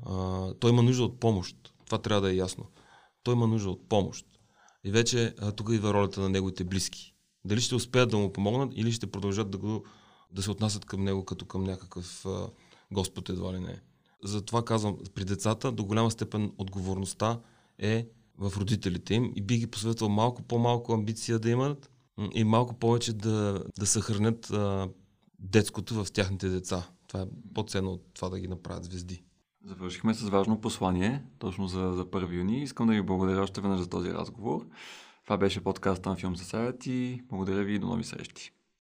а, 0.06 0.54
той 0.54 0.70
има 0.70 0.82
нужда 0.82 1.04
от 1.04 1.20
помощ. 1.20 1.56
Това 1.86 1.98
трябва 1.98 2.20
да 2.20 2.32
е 2.32 2.36
ясно. 2.36 2.66
Той 3.22 3.34
има 3.34 3.46
нужда 3.46 3.70
от 3.70 3.88
помощ. 3.88 4.26
И 4.84 4.90
вече 4.90 5.34
а, 5.38 5.52
тук 5.52 5.70
идва 5.72 5.94
ролята 5.94 6.20
на 6.20 6.28
неговите 6.28 6.64
близки. 6.64 7.14
Дали 7.44 7.60
ще 7.60 7.74
успеят 7.74 8.10
да 8.10 8.18
му 8.18 8.32
помогнат 8.32 8.72
или 8.74 8.92
ще 8.92 9.10
продължат 9.10 9.50
да, 9.50 9.58
го, 9.58 9.84
да 10.32 10.42
се 10.42 10.50
отнасят 10.50 10.84
към 10.84 11.04
него 11.04 11.24
като 11.24 11.44
към 11.44 11.64
някакъв 11.64 12.26
а, 12.26 12.50
Господ 12.92 13.28
едва 13.28 13.52
ли 13.52 13.60
не. 13.60 13.80
Затова 14.24 14.64
казвам, 14.64 14.98
при 15.14 15.24
децата 15.24 15.72
до 15.72 15.84
голяма 15.84 16.10
степен 16.10 16.52
отговорността 16.58 17.40
е 17.78 18.08
в 18.38 18.52
родителите 18.56 19.14
им 19.14 19.32
и 19.36 19.42
би 19.42 19.58
ги 19.58 19.66
посветвал 19.66 20.10
малко 20.10 20.42
по-малко 20.42 20.92
амбиция 20.92 21.38
да 21.38 21.50
имат 21.50 21.90
и 22.34 22.44
малко 22.44 22.74
повече 22.74 23.12
да, 23.12 23.64
да 23.78 23.86
съхранят 23.86 24.50
а, 24.50 24.88
детското 25.40 26.04
в 26.04 26.12
тяхните 26.12 26.48
деца. 26.48 26.88
Това 27.08 27.20
е 27.20 27.26
по-ценно 27.54 27.90
от 27.90 28.14
това 28.14 28.28
да 28.28 28.40
ги 28.40 28.48
направят 28.48 28.84
звезди. 28.84 29.24
Завършихме 29.64 30.14
с 30.14 30.28
важно 30.28 30.60
послание, 30.60 31.22
точно 31.38 31.66
за, 31.66 31.92
за 31.92 32.04
1 32.04 32.34
юни. 32.34 32.62
Искам 32.62 32.86
да 32.86 32.92
ви 32.92 33.02
благодаря 33.02 33.42
още 33.42 33.60
веднъж 33.60 33.80
за 33.80 33.88
този 33.88 34.12
разговор. 34.12 34.66
Това 35.24 35.36
беше 35.36 35.64
подкаста 35.64 36.08
на 36.08 36.16
Film 36.16 36.36
Society. 36.36 37.22
Благодаря 37.28 37.64
ви 37.64 37.74
и 37.74 37.78
до 37.78 37.86
нови 37.86 38.04
срещи. 38.04 38.52